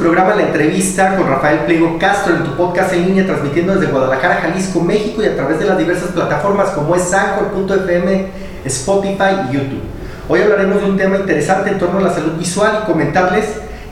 Programa 0.00 0.34
La 0.34 0.44
Entrevista 0.44 1.14
con 1.14 1.28
Rafael 1.28 1.60
Pliego 1.60 1.98
Castro 1.98 2.34
en 2.34 2.44
tu 2.44 2.56
podcast 2.56 2.94
en 2.94 3.04
línea 3.06 3.26
transmitiendo 3.26 3.74
desde 3.74 3.92
Guadalajara, 3.92 4.36
Jalisco, 4.36 4.80
México 4.80 5.22
y 5.22 5.26
a 5.26 5.36
través 5.36 5.58
de 5.58 5.66
las 5.66 5.76
diversas 5.76 6.08
plataformas 6.12 6.70
como 6.70 6.96
es 6.96 7.12
Anchor.fm, 7.12 8.26
Spotify 8.64 9.48
y 9.50 9.54
YouTube. 9.54 9.82
Hoy 10.26 10.40
hablaremos 10.40 10.80
de 10.80 10.90
un 10.90 10.96
tema 10.96 11.18
interesante 11.18 11.68
en 11.70 11.78
torno 11.78 11.98
a 11.98 12.02
la 12.02 12.14
salud 12.14 12.32
visual 12.38 12.80
y 12.82 12.86
comentarles 12.86 13.44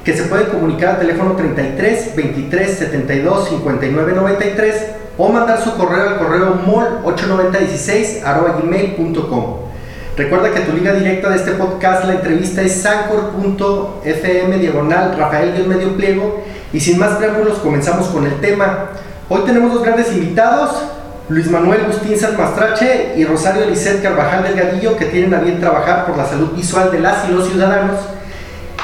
que 0.03 0.17
se 0.17 0.23
puede 0.25 0.48
comunicar 0.48 0.95
al 0.95 0.98
teléfono 1.00 1.33
33 1.33 2.17
23 2.17 2.78
72 2.78 3.48
59 3.50 4.12
93 4.15 4.87
o 5.19 5.28
mandar 5.28 5.61
su 5.61 5.77
correo 5.77 6.09
al 6.09 6.19
correo 6.19 6.59
mol8916 6.67 8.62
gmail.com. 8.62 9.67
Recuerda 10.19 10.50
que 10.52 10.62
tu 10.62 10.72
liga 10.72 10.94
directa 10.94 11.30
de 11.30 11.36
este 11.36 11.52
podcast, 11.52 12.05
la 12.05 12.14
entrevista 12.14 12.61
es 12.61 12.83
sancor.fm 12.83 14.58
diagonal 14.58 15.16
Rafael 15.16 15.55
Dios 15.55 15.69
Medio 15.69 15.97
Pliego. 15.97 16.42
Y 16.72 16.80
sin 16.80 16.98
más 16.98 17.10
preámbulos, 17.19 17.60
comenzamos 17.60 18.08
con 18.08 18.27
el 18.27 18.41
tema. 18.41 18.88
Hoy 19.28 19.42
tenemos 19.47 19.72
dos 19.72 19.84
grandes 19.84 20.12
invitados, 20.12 20.70
Luis 21.28 21.48
Manuel 21.48 21.83
Agustín 21.83 22.16
Mastrache 22.37 23.15
y 23.16 23.25
Rosario 23.26 23.62
Eliseth 23.62 24.03
Carvajal 24.03 24.43
Delgadillo, 24.43 24.97
que 24.97 25.04
tienen 25.04 25.34
a 25.34 25.38
bien 25.38 25.60
trabajar 25.60 26.04
por 26.06 26.16
la 26.16 26.26
salud 26.26 26.50
visual 26.50 26.91
de 26.91 26.98
las 26.98 27.28
y 27.28 27.32
los 27.32 27.48
ciudadanos. 27.48 28.00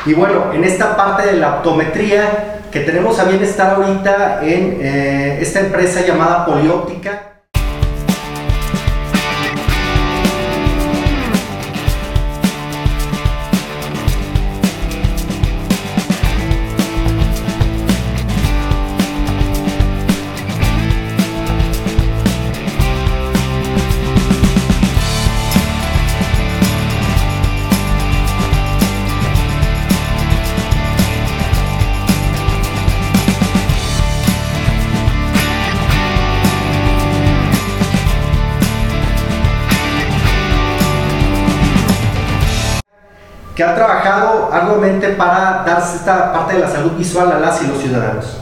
Y 0.06 0.14
bueno, 0.14 0.52
en 0.52 0.62
esta 0.62 0.96
parte 0.96 1.26
de 1.26 1.38
la 1.38 1.56
optometría, 1.56 2.60
que 2.70 2.78
tenemos 2.80 3.18
a 3.18 3.24
bien 3.24 3.42
estar 3.42 3.74
ahorita 3.74 4.38
en 4.40 4.78
eh, 4.80 5.38
esta 5.40 5.58
empresa 5.58 6.06
llamada 6.06 6.46
Polióptica 6.46 7.23
arduamente 44.74 45.08
para 45.10 45.62
darse 45.64 45.96
esta 45.96 46.32
parte 46.32 46.54
de 46.54 46.60
la 46.60 46.68
salud 46.68 46.92
visual 46.92 47.30
a 47.32 47.38
las 47.38 47.62
y 47.62 47.66
los 47.66 47.78
ciudadanos. 47.78 48.38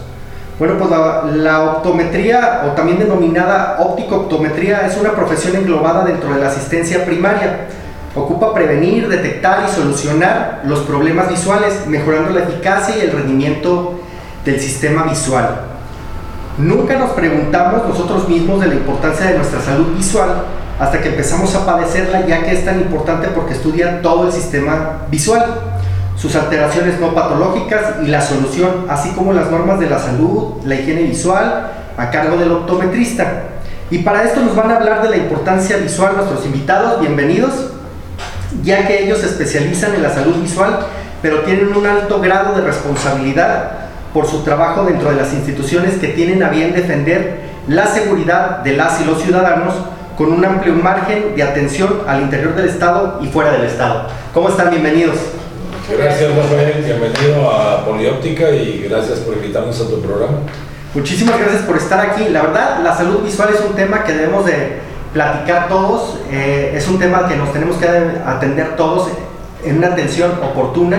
Bueno, 0.59 0.75
pues 0.79 0.91
la, 1.37 1.63
optometría, 1.63 2.63
o 2.67 2.73
también 2.73 2.99
denominada 2.99 3.79
óptico-optometría, 3.81 4.87
es 4.87 4.97
una 4.97 5.13
profesión 5.13 5.57
englobada 5.57 6.05
dentro 6.05 6.33
de 6.33 6.41
la 6.41 6.49
asistencia 6.49 7.05
primaria. 7.05 7.67
Ocupa 8.15 8.53
prevenir, 8.53 9.09
detectar 9.09 9.65
y 9.67 9.73
solucionar 9.73 10.61
los 10.65 10.81
problemas 10.81 11.29
visuales, 11.29 11.87
mejorando 11.87 12.31
la 12.31 12.41
eficacia 12.41 12.97
y 12.97 13.01
el 13.01 13.13
rendimiento 13.13 14.01
del 14.45 14.61
sistema 14.61 15.05
visual. 15.05 15.63
Nunca 16.59 16.99
nos 16.99 17.11
preguntamos 17.13 17.89
nosotros 17.89 18.29
mismos 18.29 18.61
de 18.61 18.67
la 18.69 18.75
importancia 18.75 19.27
de 19.27 19.39
nuestra 19.39 19.61
salud 19.61 19.97
visual 19.97 20.45
hasta 20.79 21.01
que 21.01 21.09
empezamos 21.09 21.55
a 21.55 21.65
padecerla 21.65 22.27
ya 22.27 22.45
que 22.45 22.53
es 22.53 22.65
tan 22.65 22.81
importante 22.81 23.29
porque 23.29 23.55
estudia 23.55 24.03
todo 24.03 24.27
el 24.27 24.33
sistema 24.33 25.03
visual, 25.11 25.72
sus 26.17 26.35
alteraciones 26.37 27.01
no 27.01 27.15
patológicas 27.15 27.97
y 28.03 28.09
la 28.09 28.21
solución, 28.21 28.87
así 28.89 29.11
como 29.11 29.33
las 29.33 29.51
normas 29.51 29.81
de 29.81 29.89
la 29.89 29.99
salud, 29.99 30.55
la 30.65 30.75
higiene 30.75 31.03
visual 31.03 31.71
a 31.97 32.11
cargo 32.11 32.37
del 32.37 32.53
optometrista. 32.53 33.45
Y 33.91 33.99
para 33.99 34.23
esto 34.23 34.41
nos 34.41 34.57
van 34.57 34.71
a 34.71 34.77
hablar 34.77 35.03
de 35.03 35.11
la 35.11 35.17
importancia 35.17 35.77
visual 35.77 36.17
nuestros 36.17 36.47
invitados, 36.47 37.01
bienvenidos, 37.01 37.73
ya 38.63 38.87
que 38.87 39.05
ellos 39.05 39.19
se 39.19 39.27
especializan 39.27 39.95
en 39.95 40.03
la 40.03 40.11
salud 40.11 40.37
visual, 40.37 40.81
pero 41.21 41.41
tienen 41.41 41.75
un 41.77 41.87
alto 41.87 42.21
grado 42.21 42.55
de 42.55 42.63
responsabilidad 42.63 43.73
por 44.13 44.27
su 44.27 44.43
trabajo 44.43 44.85
dentro 44.85 45.11
de 45.11 45.17
las 45.17 45.33
instituciones 45.33 45.95
que 45.95 46.09
tienen 46.09 46.43
a 46.43 46.49
bien 46.49 46.75
defender 46.75 47.43
la 47.69 47.87
seguridad 47.87 48.59
de 48.59 48.77
las 48.77 49.01
y 49.01 49.05
los 49.05 49.23
ciudadanos 49.23 49.75
con 50.17 50.33
un 50.33 50.45
amplio 50.45 50.75
margen 50.75 51.35
de 51.35 51.43
atención 51.43 52.01
al 52.07 52.23
interior 52.23 52.55
del 52.55 52.69
Estado 52.69 53.19
y 53.23 53.29
fuera 53.29 53.53
del 53.53 53.65
Estado. 53.65 54.09
¿Cómo 54.35 54.49
están? 54.49 54.71
Bienvenidos. 54.71 55.17
Gracias 55.99 56.35
Rafael, 56.35 56.83
bienvenido 56.83 57.51
a 57.51 57.85
Polióptica 57.85 58.49
y 58.51 58.87
gracias 58.89 59.19
por 59.21 59.35
invitarnos 59.35 59.79
a 59.79 59.89
tu 59.91 60.01
programa. 60.01 60.39
Muchísimas 60.95 61.39
gracias 61.39 61.63
por 61.63 61.77
estar 61.77 62.01
aquí. 62.01 62.31
La 62.31 62.43
verdad, 62.43 62.81
la 62.83 62.97
salud 62.97 63.23
visual 63.23 63.51
es 63.55 63.61
un 63.61 63.75
tema 63.75 64.03
que 64.03 64.15
debemos 64.15 64.47
de 64.47 64.79
platicar 65.13 65.69
todos, 65.69 66.19
eh, 66.31 66.73
es 66.75 66.89
un 66.89 66.99
tema 66.99 67.29
que 67.29 67.37
nos 67.37 67.53
tenemos 67.53 67.77
que 67.77 67.87
atender 67.87 68.75
todos 68.77 69.09
en 69.65 69.79
una 69.79 69.89
atención 69.89 70.33
oportuna. 70.43 70.99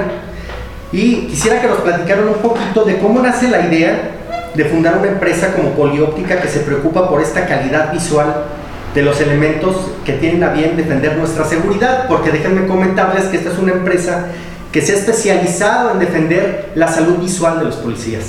Y 0.92 1.26
quisiera 1.26 1.60
que 1.60 1.68
nos 1.68 1.80
platicaran 1.80 2.28
un 2.28 2.36
poquito 2.36 2.86
de 2.86 3.00
cómo 3.00 3.20
nace 3.20 3.50
la 3.50 3.66
idea 3.66 4.12
de 4.54 4.66
fundar 4.66 5.00
una 5.00 5.08
empresa 5.08 5.54
como 5.56 5.72
Polióptica 5.72 6.40
que 6.40 6.48
se 6.48 6.60
preocupa 6.60 7.10
por 7.10 7.20
esta 7.20 7.48
calidad 7.48 7.92
visual 7.92 8.46
de 8.94 9.02
los 9.02 9.20
elementos 9.20 9.76
que 10.06 10.14
tienen 10.14 10.44
a 10.44 10.50
bien 10.50 10.78
defender 10.78 11.18
nuestra 11.18 11.46
seguridad, 11.46 12.06
porque 12.08 12.30
déjenme 12.30 12.68
comentarles 12.68 13.26
que 13.26 13.38
esta 13.38 13.50
es 13.50 13.58
una 13.58 13.72
empresa 13.72 14.28
que 14.74 14.82
se 14.82 14.92
ha 14.92 14.96
especializado 14.96 15.92
en 15.92 16.00
defender 16.00 16.72
la 16.74 16.88
salud 16.88 17.20
visual 17.20 17.60
de 17.60 17.66
los 17.66 17.76
policías, 17.76 18.24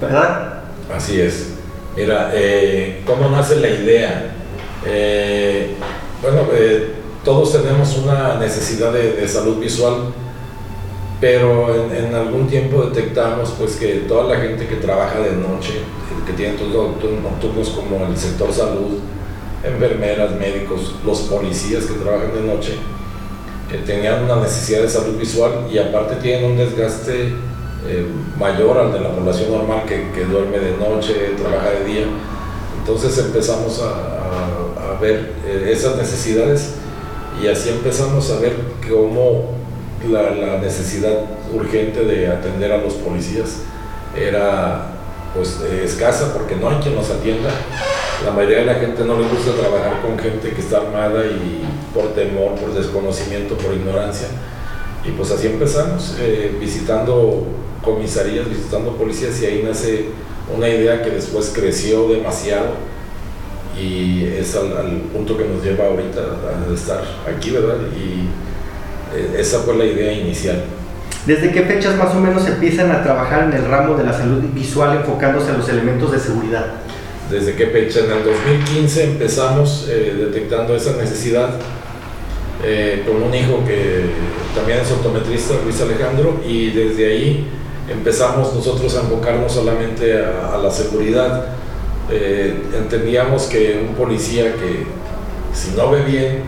¿verdad? 0.00 0.62
Así 0.92 1.20
es. 1.20 1.50
Mira, 1.94 2.30
eh, 2.32 3.02
¿cómo 3.04 3.28
nace 3.28 3.56
la 3.56 3.68
idea? 3.68 4.32
Eh, 4.86 5.74
bueno, 6.22 6.48
eh, 6.54 6.94
todos 7.22 7.52
tenemos 7.52 7.98
una 7.98 8.36
necesidad 8.36 8.94
de, 8.94 9.28
salud 9.28 9.58
visual, 9.58 10.14
pero 11.20 11.92
en, 11.92 12.14
algún 12.14 12.48
tiempo 12.48 12.84
detectamos 12.84 13.54
pues 13.58 13.76
que 13.76 14.06
toda 14.08 14.34
la 14.34 14.40
gente 14.40 14.66
que 14.66 14.76
trabaja 14.76 15.18
de 15.18 15.32
noche, 15.32 15.82
que 16.26 16.32
tiene 16.32 16.54
todos 16.54 16.96
nocturnos 16.96 17.68
como 17.70 18.06
el 18.06 18.16
sector 18.16 18.50
salud, 18.54 19.00
enfermeras, 19.62 20.30
médicos, 20.36 20.94
los 21.04 21.20
policías 21.20 21.84
que 21.84 21.94
trabajan 21.94 22.32
de 22.34 22.54
noche, 22.54 22.78
tenían 23.78 24.24
una 24.24 24.36
necesidad 24.36 24.82
de 24.82 24.88
salud 24.88 25.16
visual 25.16 25.68
y 25.72 25.78
aparte 25.78 26.16
tienen 26.16 26.50
un 26.50 26.56
desgaste 26.56 27.28
eh, 27.86 28.06
mayor 28.38 28.76
al 28.78 28.92
de 28.92 29.00
la 29.00 29.10
población 29.10 29.52
normal 29.52 29.84
que, 29.86 30.10
que, 30.10 30.24
duerme 30.24 30.58
de 30.58 30.76
noche, 30.76 31.34
trabaja 31.40 31.70
de 31.70 31.84
día. 31.84 32.06
Entonces 32.78 33.16
empezamos 33.18 33.80
a, 33.80 34.92
a, 34.92 35.00
ver 35.00 35.32
eh, 35.46 35.70
esas 35.72 35.96
necesidades 35.96 36.74
y 37.42 37.46
así 37.46 37.70
empezamos 37.70 38.30
a 38.30 38.38
ver 38.38 38.54
cómo 38.88 39.52
la, 40.10 40.30
la, 40.30 40.58
necesidad 40.58 41.20
urgente 41.54 42.04
de 42.04 42.28
atender 42.28 42.72
a 42.72 42.78
los 42.78 42.94
policías 42.94 43.60
era 44.16 44.86
pues 45.34 45.60
escasa 45.60 46.34
porque 46.34 46.56
no 46.56 46.68
hay 46.68 46.76
quien 46.76 46.94
nos 46.96 47.08
atienda. 47.10 47.50
La 48.24 48.32
mayoría 48.32 48.58
de 48.58 48.66
la 48.66 48.74
gente 48.74 49.04
no 49.04 49.18
le 49.18 49.28
gusta 49.28 49.52
trabajar 49.52 50.02
con 50.02 50.18
gente 50.18 50.50
que 50.50 50.60
está 50.60 50.78
armada 50.78 51.24
y 51.24 51.64
por 51.94 52.14
temor, 52.14 52.54
por 52.56 52.74
desconocimiento, 52.74 53.56
por 53.56 53.74
ignorancia. 53.74 54.28
Y 55.06 55.12
pues 55.12 55.30
así 55.30 55.46
empezamos, 55.46 56.16
eh, 56.20 56.54
visitando 56.60 57.46
comisarías, 57.82 58.46
visitando 58.46 58.96
policías 58.96 59.40
y 59.40 59.46
ahí 59.46 59.62
nace 59.66 60.06
una 60.54 60.68
idea 60.68 61.02
que 61.02 61.10
después 61.10 61.50
creció 61.54 62.08
demasiado 62.08 62.68
y 63.78 64.24
es 64.24 64.54
al, 64.54 65.00
punto 65.12 65.38
que 65.38 65.44
nos 65.44 65.64
lleva 65.64 65.86
ahorita 65.86 66.20
a 66.20 66.74
estar 66.74 67.02
aquí, 67.26 67.50
¿verdad? 67.50 67.76
Y 67.96 68.28
eh, 69.16 69.36
esa 69.38 69.60
fue 69.60 69.76
la 69.76 69.86
idea 69.86 70.12
inicial. 70.12 70.62
¿Desde 71.26 71.52
qué 71.52 71.62
fechas 71.62 71.96
más 71.96 72.14
o 72.14 72.20
menos 72.20 72.46
empiezan 72.46 72.90
a 72.90 73.02
trabajar 73.02 73.44
en 73.44 73.52
el 73.54 73.64
ramo 73.64 73.96
de 73.96 74.04
la 74.04 74.12
salud 74.12 74.42
visual 74.52 74.98
enfocándose 74.98 75.50
a 75.50 75.54
los 75.56 75.68
elementos 75.68 76.12
de 76.12 76.18
seguridad? 76.18 76.66
¿Desde 77.30 77.54
qué 77.54 77.66
fecha? 77.68 78.00
En 78.00 78.10
el 78.10 78.24
2015 78.24 79.04
empezamos 79.04 79.86
eh, 79.88 80.16
detectando 80.18 80.74
esa 80.74 80.96
necesidad 80.96 81.50
eh, 82.64 83.04
con 83.06 83.22
un 83.22 83.32
hijo 83.32 83.64
que 83.64 84.06
también 84.52 84.80
es 84.80 84.90
optometrista, 84.90 85.54
Luis 85.62 85.80
Alejandro, 85.80 86.40
y 86.44 86.70
desde 86.70 87.06
ahí 87.06 87.46
empezamos 87.88 88.52
nosotros 88.52 88.96
a 88.96 89.02
enfocarnos 89.02 89.52
solamente 89.52 90.12
a, 90.20 90.58
la 90.58 90.72
seguridad. 90.72 91.54
Eh, 92.10 92.64
entendíamos 92.76 93.44
que 93.44 93.86
un 93.88 93.94
policía 93.94 94.56
que 94.56 94.86
si 95.54 95.76
no 95.76 95.92
ve 95.92 96.02
bien, 96.02 96.42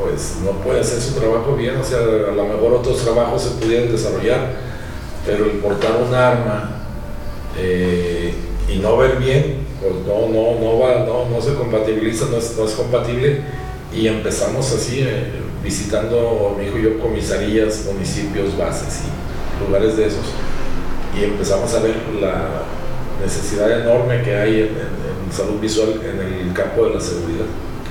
pues 0.00 0.36
no 0.44 0.52
puede 0.62 0.80
hacer 0.80 1.00
su 1.00 1.18
trabajo 1.18 1.56
bien, 1.56 1.76
o 1.78 1.84
sea, 1.84 1.98
a 1.98 2.32
lo 2.32 2.44
mejor 2.44 2.74
otros 2.74 3.02
trabajos 3.02 3.42
se 3.42 3.50
pudieran 3.60 3.90
desarrollar, 3.90 4.52
pero 5.26 5.46
el 5.46 5.58
portar 5.58 6.00
un 6.00 6.14
arma 6.14 6.76
y 8.68 8.78
no 8.78 8.96
ver 8.96 9.16
bien, 9.16 9.58
pues 9.80 9.94
no, 10.06 10.28
no, 10.28 10.60
no, 10.60 10.78
va, 10.78 11.04
no, 11.06 11.28
no 11.28 11.40
se 11.40 11.54
compatibiliza, 11.54 12.26
no 12.30 12.36
es, 12.36 12.56
no 12.56 12.64
es 12.64 12.72
compatible 12.72 13.40
y 13.94 14.06
empezamos 14.06 14.72
así, 14.72 15.00
eh, 15.00 15.24
visitando, 15.62 16.54
mi 16.58 16.66
hijo 16.66 16.78
y 16.78 16.82
yo, 16.82 16.98
comisarías, 17.00 17.86
municipios, 17.92 18.56
bases 18.56 19.00
y 19.04 19.64
lugares 19.64 19.96
de 19.96 20.06
esos 20.06 20.24
y 21.18 21.24
empezamos 21.24 21.74
a 21.74 21.80
ver 21.80 21.94
la 22.20 22.62
necesidad 23.24 23.80
enorme 23.80 24.22
que 24.22 24.36
hay 24.36 24.60
en, 24.60 24.98
salud 25.32 25.60
visual 25.60 26.00
en 26.02 26.48
el 26.48 26.54
campo 26.54 26.86
de 26.86 26.94
la 26.94 27.00
seguridad. 27.00 27.44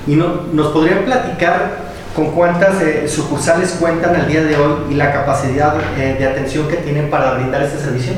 ¿Y 0.08 0.16
no, 0.16 0.42
nos 0.52 0.72
podrían 0.72 1.04
platicar 1.04 1.88
con 2.16 2.32
cuántas 2.32 2.82
eh, 2.82 3.06
sucursales 3.06 3.76
cuentan 3.78 4.16
al 4.16 4.26
día 4.26 4.42
de 4.42 4.56
hoy 4.56 4.74
y 4.90 4.94
la 4.94 5.12
capacidad 5.12 5.76
eh, 5.96 6.16
de 6.18 6.26
atención 6.26 6.66
que 6.66 6.78
tienen 6.78 7.10
para 7.10 7.34
brindar 7.34 7.62
este 7.62 7.78
servicio? 7.78 8.14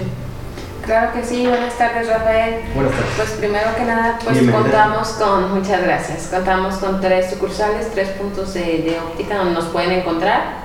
Claro 0.84 1.12
que 1.12 1.24
sí, 1.24 1.46
buenas 1.46 1.76
tardes 1.76 2.08
Rafael. 2.08 2.62
Buenas 2.74 2.92
tardes. 2.92 3.10
Pues 3.16 3.30
primero 3.32 3.74
que 3.76 3.84
nada, 3.84 4.18
pues 4.24 4.38
contamos 4.50 5.08
con, 5.10 5.54
muchas 5.54 5.82
gracias, 5.82 6.28
contamos 6.32 6.76
con 6.76 7.00
tres 7.00 7.30
sucursales, 7.30 7.90
tres 7.92 8.08
puntos 8.10 8.54
de, 8.54 8.82
de 8.82 8.98
óptica 8.98 9.36
donde 9.36 9.54
nos 9.54 9.66
pueden 9.66 9.92
encontrar. 9.92 10.60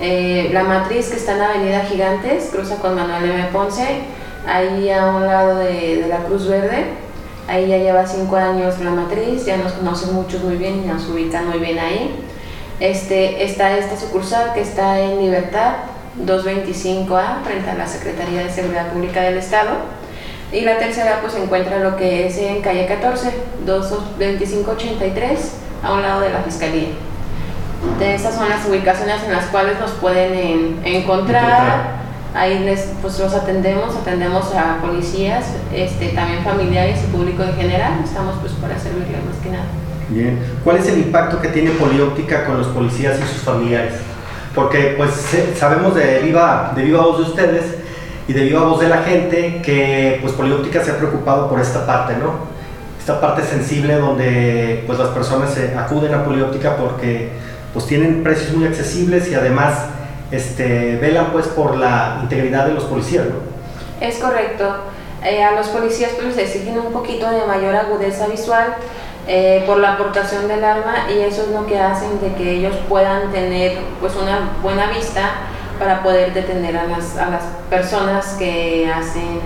Eh, 0.00 0.50
la 0.52 0.62
matriz 0.62 1.08
que 1.08 1.16
está 1.16 1.34
en 1.34 1.42
Avenida 1.42 1.80
Gigantes, 1.80 2.50
cruza 2.52 2.76
con 2.76 2.94
Manuel 2.94 3.30
M. 3.30 3.48
Ponce, 3.52 4.02
ahí 4.46 4.90
a 4.90 5.06
un 5.06 5.26
lado 5.26 5.58
de, 5.58 6.06
la 6.08 6.18
Cruz 6.18 6.46
Verde. 6.48 6.84
Ahí 7.48 7.66
ya 7.66 7.78
lleva 7.78 8.06
cinco 8.06 8.36
años 8.36 8.78
la 8.80 8.90
matriz, 8.90 9.44
ya 9.46 9.56
nos 9.56 9.72
conocen 9.72 10.14
muchos 10.14 10.42
muy 10.44 10.56
bien 10.56 10.82
y 10.84 10.86
nos 10.86 11.08
ubican 11.08 11.48
muy 11.48 11.58
bien 11.58 11.78
ahí. 11.78 12.24
Este, 12.78 13.42
está 13.42 13.76
esta 13.76 13.96
sucursal 13.96 14.52
que 14.52 14.60
está 14.60 15.00
en 15.00 15.18
Libertad 15.18 15.72
225A, 16.26 17.42
frente 17.44 17.70
a 17.70 17.74
la 17.74 17.86
Secretaría 17.86 18.44
de 18.44 18.50
Seguridad 18.50 18.92
Pública 18.92 19.20
del 19.22 19.38
Estado. 19.38 19.70
Y 20.52 20.62
la 20.62 20.78
tercera 20.78 21.18
pues 21.20 21.34
se 21.34 21.42
encuentra 21.42 21.78
lo 21.78 21.96
que 21.96 22.26
es 22.26 22.38
en 22.38 22.62
calle 22.62 22.86
14, 22.86 23.32
22583, 23.66 25.52
a 25.82 25.92
un 25.92 26.02
lado 26.02 26.20
de 26.22 26.30
la 26.30 26.40
Fiscalía 26.40 26.88
de 27.98 28.14
esas 28.14 28.34
son 28.34 28.48
las 28.48 28.66
ubicaciones 28.66 29.22
en 29.24 29.32
las 29.32 29.46
cuales 29.46 29.78
nos 29.80 29.92
pueden 29.92 30.80
encontrar. 30.84 31.98
Ahí 32.34 32.58
les, 32.60 32.90
pues 33.00 33.18
los 33.18 33.32
atendemos, 33.32 33.96
atendemos 33.96 34.54
a 34.54 34.80
policías, 34.80 35.46
este, 35.74 36.08
también 36.08 36.44
familiares 36.44 37.00
y 37.02 37.16
público 37.16 37.42
en 37.42 37.54
general. 37.54 37.92
Estamos 38.04 38.36
pues 38.40 38.52
para 38.54 38.78
servirles 38.78 39.24
más 39.24 39.36
que 39.42 39.50
nada. 39.50 39.64
Bien. 40.08 40.38
¿Cuál 40.62 40.76
es 40.76 40.88
el 40.88 40.98
impacto 40.98 41.40
que 41.40 41.48
tiene 41.48 41.70
Polióptica 41.70 42.44
con 42.44 42.58
los 42.58 42.68
policías 42.68 43.18
y 43.18 43.22
sus 43.22 43.42
familiares? 43.42 43.94
Porque 44.58 44.94
pues 44.96 45.12
sabemos 45.56 45.94
de 45.94 46.18
viva, 46.18 46.72
de 46.74 46.82
viva 46.82 47.00
voz 47.02 47.18
de 47.18 47.22
ustedes 47.30 47.62
y 48.26 48.32
de 48.32 48.42
viva 48.42 48.64
voz 48.64 48.80
de 48.80 48.88
la 48.88 49.04
gente 49.04 49.62
que 49.62 50.18
pues 50.20 50.32
Polióptica 50.32 50.82
se 50.82 50.90
ha 50.90 50.96
preocupado 50.96 51.48
por 51.48 51.60
esta 51.60 51.86
parte, 51.86 52.16
¿no? 52.16 52.32
Esta 52.98 53.20
parte 53.20 53.44
sensible 53.44 53.94
donde 53.94 54.82
pues 54.84 54.98
las 54.98 55.10
personas 55.10 55.56
acuden 55.76 56.12
a 56.12 56.24
Polióptica 56.24 56.74
porque 56.74 57.28
pues 57.72 57.86
tienen 57.86 58.24
precios 58.24 58.52
muy 58.56 58.66
accesibles 58.66 59.30
y 59.30 59.36
además 59.36 59.74
este, 60.32 60.96
velan 60.96 61.26
pues 61.30 61.46
por 61.46 61.76
la 61.76 62.18
integridad 62.24 62.66
de 62.66 62.74
los 62.74 62.82
policías, 62.82 63.26
¿no? 63.26 64.04
Es 64.04 64.16
correcto. 64.16 64.64
Eh, 65.24 65.44
a 65.44 65.52
los 65.52 65.68
policías 65.68 66.10
pues 66.16 66.34
les 66.34 66.48
exigen 66.48 66.80
un 66.80 66.92
poquito 66.92 67.30
de 67.30 67.46
mayor 67.46 67.76
agudeza 67.76 68.26
visual 68.26 68.74
eh, 69.28 69.62
por 69.66 69.78
la 69.78 69.92
aportación 69.92 70.48
del 70.48 70.64
arma 70.64 71.06
y 71.10 71.20
eso 71.20 71.42
es 71.42 71.48
lo 71.48 71.66
que 71.66 71.78
hacen 71.78 72.20
de 72.20 72.34
que 72.34 72.52
ellos 72.52 72.74
puedan 72.88 73.30
tener 73.30 73.78
pues 74.00 74.14
una 74.16 74.50
buena 74.62 74.86
vista 74.90 75.30
para 75.78 76.02
poder 76.02 76.34
detener 76.34 76.76
a 76.76 76.84
las, 76.84 77.16
a 77.16 77.30
las 77.30 77.42
personas 77.70 78.34
que 78.38 78.90
hacen 78.90 79.40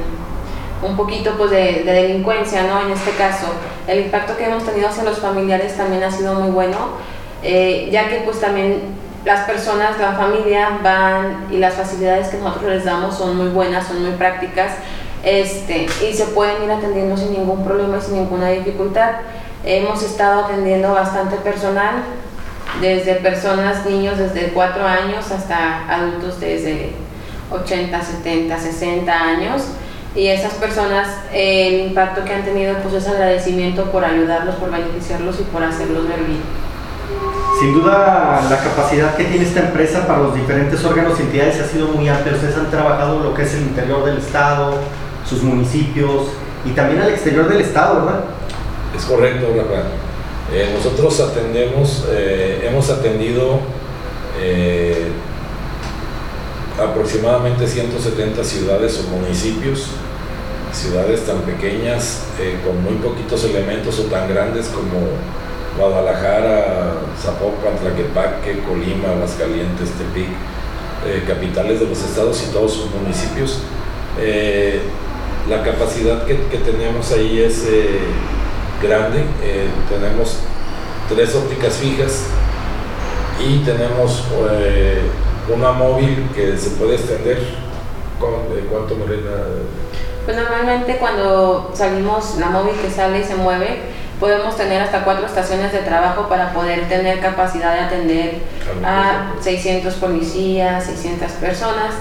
un 0.83 0.97
poquito 0.97 1.33
pues 1.37 1.51
de, 1.51 1.83
de, 1.85 1.93
delincuencia, 1.93 2.63
¿no? 2.63 2.81
En 2.81 2.91
este 2.91 3.11
caso, 3.13 3.47
el 3.87 4.01
impacto 4.01 4.37
que 4.37 4.47
hemos 4.47 4.65
tenido 4.65 4.89
hacia 4.89 5.05
los 5.05 5.19
familiares 5.19 5.77
también 5.77 6.03
ha 6.03 6.11
sido 6.11 6.35
muy 6.35 6.51
bueno 6.51 7.13
eh, 7.43 7.89
ya 7.91 8.09
que 8.09 8.19
pues 8.19 8.41
también 8.41 8.81
las 9.25 9.47
personas, 9.47 9.99
la 9.99 10.13
familia 10.13 10.79
van 10.83 11.47
y 11.51 11.59
las 11.59 11.75
facilidades 11.75 12.29
que 12.29 12.39
nosotros 12.39 12.71
les 12.71 12.85
damos 12.85 13.17
son 13.17 13.37
muy 13.37 13.49
buenas, 13.49 13.87
son 13.87 14.03
muy 14.03 14.13
prácticas 14.13 14.73
este, 15.25 15.87
y 16.09 16.13
se 16.13 16.27
pueden 16.27 16.63
ir 16.63 16.71
atendiendo 16.71 17.17
sin 17.17 17.33
ningún 17.33 17.65
problema 17.65 17.99
y 17.99 18.01
sin 18.01 18.15
ninguna 18.15 18.49
dificultad. 18.51 19.11
Hemos 19.65 20.03
estado 20.03 20.45
atendiendo 20.45 20.93
bastante 20.93 21.37
personal, 21.37 22.03
desde 22.81 23.15
personas, 23.17 23.87
niños 23.87 24.19
desde 24.19 24.49
4 24.49 24.87
años 24.87 25.31
hasta 25.31 25.89
adultos 25.89 26.41
desde 26.41 26.93
80, 27.51 28.03
70, 28.03 28.59
60 28.59 29.13
años. 29.13 29.63
Y 30.15 30.27
esas 30.27 30.55
personas, 30.55 31.09
el 31.33 31.87
impacto 31.87 32.25
que 32.25 32.35
han 32.35 32.45
tenido 32.45 32.75
pues 32.83 32.95
es 32.95 33.09
agradecimiento 33.09 33.85
por 33.91 34.05
ayudarlos, 34.05 34.57
por 34.57 34.71
beneficiarlos 34.71 35.41
y 35.41 35.45
por 35.45 35.63
hacerlos 35.63 36.09
ver 36.09 36.19
bien. 36.25 36.41
Sin 37.61 37.75
duda, 37.75 38.43
la 38.51 38.59
capacidad 38.59 39.15
que 39.15 39.25
tiene 39.25 39.45
esta 39.45 39.61
empresa 39.61 40.07
para 40.07 40.19
los 40.19 40.35
diferentes 40.35 40.85
órganos 40.85 41.19
y 41.21 41.23
entidades 41.23 41.61
ha 41.61 41.67
sido 41.69 41.89
muy 41.89 42.09
amplia. 42.09 42.35
Ustedes 42.35 42.57
han 42.57 42.71
trabajado 42.71 43.21
lo 43.21 43.33
que 43.35 43.43
es 43.43 43.55
el 43.55 43.63
interior 43.63 44.05
del 44.05 44.19
Estado, 44.19 44.75
sus 45.25 45.43
municipios 45.43 46.29
y 46.65 46.71
también 46.71 47.01
al 47.01 47.11
exterior 47.11 47.49
del 47.49 47.61
Estado, 47.61 48.05
¿verdad? 48.05 48.25
Es 48.97 49.05
correcto, 49.05 49.49
Rafael. 49.57 49.87
Eh, 50.53 50.71
nosotros 50.77 51.19
atendemos, 51.21 52.05
eh, 52.11 52.69
hemos 52.69 52.91
atendido 52.91 53.61
eh, 54.39 55.09
aproximadamente 56.79 57.67
170 57.67 58.45
ciudades 58.45 59.01
o 59.01 59.17
municipios, 59.17 59.87
ciudades 60.75 61.25
tan 61.25 61.41
pequeñas 61.41 62.25
con 62.65 62.83
muy 62.83 62.95
poquitos 62.95 63.45
elementos 63.45 63.99
o 63.99 64.03
tan 64.05 64.29
grandes 64.29 64.69
como 64.69 65.01
Guadalajara, 65.79 66.95
Zapopan, 67.21 67.77
Tlaquepaque, 67.81 68.61
Colima, 68.67 69.11
Aguascalientes, 69.11 69.91
Tepic, 69.91 70.29
capitales 71.27 71.81
de 71.81 71.87
los 71.87 72.03
estados 72.03 72.43
y 72.43 72.53
todos 72.53 72.73
sus 72.73 72.91
municipios. 72.91 73.59
La 75.49 75.63
capacidad 75.63 76.25
que, 76.25 76.35
tenemos 76.35 77.13
ahí 77.13 77.41
es 77.41 77.67
eh, 78.83 78.89
grande, 78.89 79.25
tenemos 79.89 80.39
tres 81.09 81.35
ópticas 81.35 81.75
fijas 81.75 82.27
y 83.41 83.59
tenemos 83.59 84.25
una 85.53 85.73
móvil 85.73 86.29
que 86.35 86.57
se 86.57 86.71
puede 86.71 86.95
extender. 86.95 87.39
¿Cuánto, 88.19 88.95
Morena? 88.95 89.31
Pues 90.25 90.37
normalmente 90.37 90.99
cuando 90.99 91.73
salimos, 91.75 92.37
la 92.39 92.51
móvil 92.51 92.75
que 92.81 92.91
sale 92.91 93.21
y 93.21 93.25
se 93.25 93.35
mueve, 93.35 93.81
podemos 94.21 94.57
tener 94.57 94.81
hasta 94.81 95.03
cuatro 95.03 95.27
estaciones 95.27 95.73
de 95.73 95.81
trabajo 95.81 96.29
para 96.29 96.53
poder 96.53 96.89
tener 96.89 97.19
capacidad 97.19 97.75
de 97.75 97.81
atender 97.81 98.39
a 98.85 99.33
600 99.41 99.95
policías, 99.95 100.85
600 100.85 101.33
personas 101.33 101.95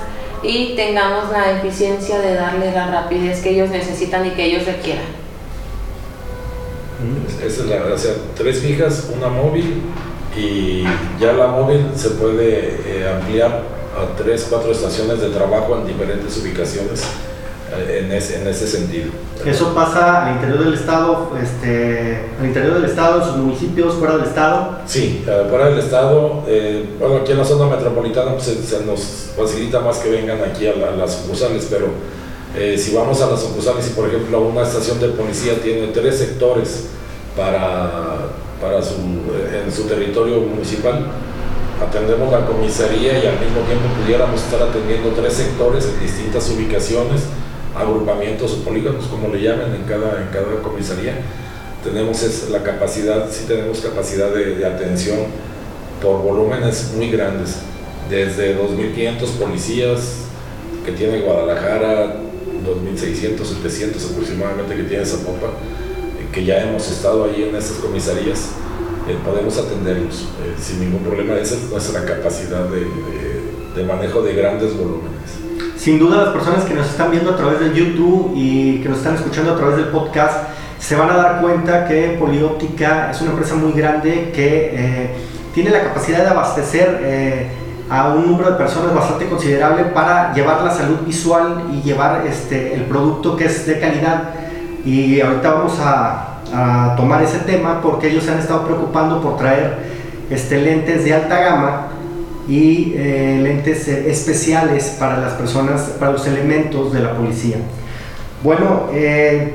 y 0.44 0.76
tengamos 0.76 1.32
la 1.32 1.52
eficiencia 1.52 2.20
de 2.20 2.36
darle 2.36 2.72
la 2.72 2.88
rapidez 2.88 3.42
que 3.42 3.50
ellos 3.50 3.72
necesitan 3.72 4.26
y 4.26 4.32
que 4.32 4.46
ellos 4.46 4.66
requieran. 4.66 5.21
Esa 7.46 7.64
es 7.64 7.68
la, 7.68 7.94
o 7.94 7.98
sea, 7.98 8.14
tres 8.38 8.60
fijas, 8.60 9.10
una 9.16 9.28
móvil 9.28 9.82
y 10.38 10.84
ya 11.20 11.34
la 11.34 11.48
móvil 11.48 11.88
se 11.96 12.12
puede 12.12 12.80
eh, 12.86 13.10
ampliar 13.10 13.64
a 13.98 14.16
tres, 14.16 14.48
cuatro 14.50 14.72
estaciones 14.72 15.20
de 15.22 15.30
trabajo 15.30 15.78
en 15.78 15.88
diferentes 15.88 16.38
ubicaciones 16.38 17.04
en 17.90 18.12
ese, 18.12 18.42
en 18.42 18.48
ese 18.48 18.68
sentido. 18.68 19.12
Eso 19.46 19.74
pasa 19.74 20.28
al 20.28 20.36
interior 20.36 20.64
del 20.66 20.74
estado, 20.74 21.32
este, 21.42 22.30
al 22.40 22.46
interior 22.46 22.76
del 22.76 22.86
estado, 22.86 23.22
en 23.22 23.28
sus 23.28 23.38
municipios, 23.38 23.96
fuera 23.96 24.18
del 24.18 24.28
estado. 24.28 24.80
Sí, 24.86 25.24
eh, 25.28 25.46
fuera 25.50 25.70
del 25.70 25.80
estado, 25.80 26.44
eh, 26.48 26.86
bueno, 27.00 27.18
aquí 27.18 27.32
en 27.32 27.40
la 27.40 27.46
zona 27.46 27.74
metropolitana 27.74 28.34
pues, 28.34 28.46
se, 28.46 28.86
nos 28.86 29.32
facilita 29.36 29.80
más 29.80 29.98
que 29.98 30.12
vengan 30.12 30.40
aquí 30.44 30.68
a, 30.68 30.76
las 30.92 31.14
sucursales, 31.14 31.68
pero 31.70 31.88
eh, 32.56 32.78
si 32.78 32.94
vamos 32.94 33.22
a 33.22 33.32
las 33.32 33.42
sucursales 33.42 33.88
y 33.88 33.92
por 33.92 34.08
ejemplo 34.08 34.42
una 34.42 34.64
estación 34.64 35.00
de 35.00 35.08
policía 35.10 35.54
tiene 35.64 35.88
tres 35.88 36.18
sectores 36.18 36.88
para, 37.36 38.30
para 38.62 38.82
su, 38.82 38.96
en 38.96 39.72
su 39.72 39.84
territorio 39.84 40.42
municipal, 40.42 41.06
atendemos 41.82 42.32
la 42.32 42.46
comisaría 42.46 43.14
y 43.14 43.28
al 43.28 43.40
mismo 43.40 43.62
tiempo 43.66 43.88
pudiéramos 44.02 44.42
estar 44.42 44.62
atendiendo 44.62 45.10
tres 45.10 45.34
sectores 45.34 45.86
en 45.86 46.00
distintas 46.00 46.50
ubicaciones 46.50 47.22
agrupamientos 47.76 48.54
o 48.54 48.64
polígonos, 48.64 49.06
como 49.06 49.30
le 49.30 49.42
llaman 49.42 49.74
en 49.74 49.84
cada, 49.84 50.22
en 50.22 50.28
cada 50.28 50.62
comisaría, 50.62 51.16
tenemos 51.84 52.50
la 52.50 52.62
capacidad, 52.64 53.30
sí 53.32 53.46
tenemos 53.48 53.80
capacidad 53.80 54.30
de, 54.30 54.66
atención 54.66 55.20
por 56.02 56.22
volúmenes 56.22 56.92
muy 56.96 57.10
grandes, 57.10 57.58
desde 58.10 58.58
2.500 58.58 59.26
policías 59.40 60.00
que 60.86 60.92
tiene 60.92 61.22
Guadalajara, 61.22 62.18
2.600, 62.66 63.44
700 63.44 64.12
aproximadamente 64.12 64.76
que 64.76 64.84
tiene 64.84 65.06
Zapopan, 65.06 65.52
que 66.32 66.46
ya 66.46 66.62
hemos 66.64 66.90
estado 66.90 67.26
ahí 67.26 67.48
en 67.50 67.56
esas 67.56 67.78
comisarías, 67.78 68.52
eh, 69.08 69.18
podemos 69.26 69.58
atenderlos 69.58 70.30
eh, 70.44 70.56
sin 70.60 70.80
ningún 70.80 71.04
problema. 71.04 71.36
Esa 71.36 71.56
es 71.56 71.70
nuestra 71.70 72.06
capacidad 72.06 72.66
de, 72.66 72.88
de 73.76 73.84
manejo 73.84 74.22
de 74.22 74.34
grandes 74.34 74.78
volúmenes. 74.78 75.22
Sin 75.78 75.98
duda 75.98 76.26
las 76.26 76.34
personas 76.34 76.66
que 76.66 76.76
nos 76.76 76.88
están 76.88 77.10
viendo 77.10 77.32
a 77.32 77.36
través 77.36 77.60
de 77.60 77.74
YouTube 77.74 78.34
y 78.36 78.82
que 78.82 78.90
nos 78.90 79.00
están 79.00 79.16
escuchando 79.16 79.54
a 79.54 79.58
través 79.58 79.78
del 79.78 79.88
podcast 79.88 80.50
se 80.82 80.96
van 80.96 81.12
a 81.12 81.16
dar 81.16 81.42
cuenta 81.42 81.88
que 81.88 82.18
Polióptica 82.20 83.12
es 83.12 83.22
una 83.22 83.32
empresa 83.32 83.56
muy 83.56 83.72
grande 83.72 84.32
que 84.34 84.72
eh, 84.74 85.10
tiene 85.54 85.70
la 85.70 85.84
capacidad 85.84 86.20
de 86.20 86.28
abastecer 86.28 87.00
eh, 87.04 87.48
a 87.90 88.10
un 88.10 88.26
número 88.32 88.52
de 88.52 88.58
personas 88.58 88.94
bastante 88.94 89.28
considerable 89.28 89.86
para 89.86 90.34
llevar 90.34 90.64
la 90.64 90.72
salud 90.72 91.00
visual 91.06 91.66
y 91.72 91.82
llevar 91.82 92.26
este, 92.26 92.74
el 92.74 92.86
producto 92.86 93.38
que 93.38 93.46
es 93.46 93.66
de 93.68 93.80
calidad. 93.80 94.32
Y 94.86 95.22
ahorita 95.22 95.54
vamos 95.54 95.78
a, 95.80 96.28
tomar 96.98 97.24
ese 97.24 97.40
tema 97.40 97.82
porque 97.82 98.10
ellos 98.10 98.26
se 98.26 98.32
han 98.32 98.40
estado 98.40 98.66
preocupando 98.66 99.22
por 99.22 99.38
traer 99.38 99.74
este, 100.30 100.62
lentes 100.62 101.06
de 101.06 101.14
alta 101.14 101.40
gama 101.40 101.88
y 102.50 102.94
eh, 102.98 103.40
lentes 103.42 103.88
especiales 103.88 104.98
para 105.00 105.18
las 105.20 105.34
personas, 105.34 105.82
para 105.98 106.12
los 106.12 106.28
elementos 106.28 106.92
de 106.92 107.00
la 107.00 107.16
policía. 107.16 107.56
Bueno, 108.44 108.88
eh, 108.94 109.54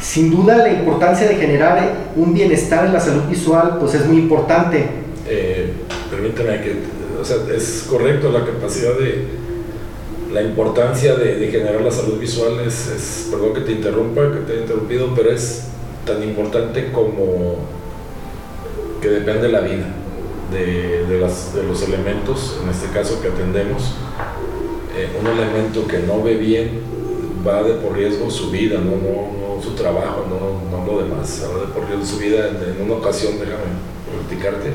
sin 0.00 0.30
duda 0.30 0.56
la 0.56 0.72
importancia 0.72 1.28
de 1.28 1.36
generar 1.36 1.94
un 2.16 2.34
bienestar 2.34 2.86
en 2.86 2.94
la 2.94 3.00
salud 3.00 3.22
visual 3.30 3.76
pues 3.78 3.94
es 3.94 4.04
muy 4.06 4.18
importante. 4.18 4.86
Eh, 5.28 5.72
permíteme 6.10 6.60
que, 6.62 6.78
o 7.20 7.24
sea, 7.24 7.36
es 7.54 7.86
correcto 7.88 8.32
la 8.32 8.44
capacidad 8.44 8.98
de, 8.98 9.41
la 10.32 10.42
importancia 10.42 11.14
de, 11.16 11.48
generar 11.50 11.80
la 11.80 11.90
salud 11.90 12.18
visual 12.18 12.60
es, 12.60 13.28
perdón 13.30 13.54
que 13.54 13.60
te 13.60 13.72
interrumpa, 13.72 14.32
que 14.32 14.40
te 14.40 14.54
he 14.54 14.60
interrumpido, 14.62 15.12
pero 15.14 15.30
es 15.30 15.68
tan 16.06 16.22
importante 16.22 16.90
como 16.92 17.56
que 19.00 19.08
depende 19.08 19.46
de 19.46 19.52
la 19.52 19.60
vida 19.60 19.86
de, 20.52 21.62
los 21.66 21.82
elementos, 21.82 22.58
en 22.62 22.68
este 22.68 22.88
caso 22.88 23.20
que 23.20 23.28
atendemos, 23.28 23.94
eh, 24.96 25.08
un 25.18 25.26
elemento 25.26 25.86
que 25.86 26.00
no 26.00 26.22
ve 26.22 26.36
bien 26.36 26.80
va 27.46 27.62
de 27.62 27.74
por 27.74 27.96
riesgo 27.96 28.30
su 28.30 28.50
vida, 28.50 28.78
no, 28.78 28.92
no, 28.92 29.56
no 29.56 29.62
su 29.62 29.70
trabajo, 29.70 30.26
no, 30.28 30.76
no, 30.76 30.86
lo 30.86 31.02
demás, 31.02 31.42
va 31.44 31.60
de 31.60 31.72
por 31.72 31.86
riesgo 31.86 32.04
su 32.04 32.18
vida. 32.18 32.48
En, 32.48 32.82
una 32.84 32.94
ocasión, 32.94 33.34
déjame 33.38 33.64
platicarte, 34.28 34.70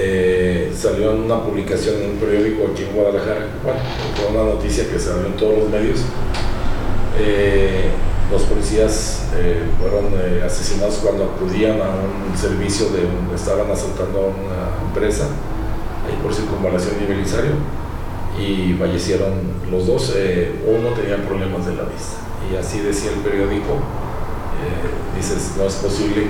eh, 0.00 0.72
salió 0.76 1.10
en 1.10 1.22
una 1.22 1.42
publicación 1.42 1.96
en 2.00 2.10
un 2.10 2.16
periódico 2.18 2.68
aquí 2.72 2.84
en 2.84 2.94
Guadalajara, 2.94 3.48
bueno, 3.64 3.80
fue 4.14 4.26
una 4.30 4.54
noticia 4.54 4.88
que 4.88 4.98
salió 4.98 5.26
en 5.26 5.36
todos 5.36 5.58
los 5.58 5.68
medios. 5.68 6.00
Eh, 7.18 7.90
los 8.30 8.42
policías 8.42 9.26
eh, 9.36 9.62
fueron 9.80 10.12
asesinados 10.44 10.96
cuando 10.96 11.24
acudían 11.24 11.80
a 11.80 11.88
un 11.88 12.36
servicio 12.36 12.90
de 12.90 13.00
un, 13.00 13.34
estaban 13.34 13.70
asaltando 13.70 14.18
a 14.18 14.26
una 14.26 14.86
empresa 14.86 15.24
ahí 16.06 16.16
por 16.22 16.32
circunvalación 16.32 16.94
y 17.02 17.06
Belisario 17.06 17.52
y 18.38 18.74
fallecieron 18.78 19.32
los 19.70 19.86
dos, 19.86 20.14
uno 20.64 20.90
tenía 20.90 21.16
problemas 21.26 21.66
de 21.66 21.74
la 21.74 21.84
vista 21.84 22.18
y 22.52 22.56
así 22.56 22.80
decía 22.80 23.10
el 23.10 23.20
periódico, 23.20 23.80
dices, 25.16 25.54
no 25.56 25.66
es 25.66 25.74
posible 25.74 26.28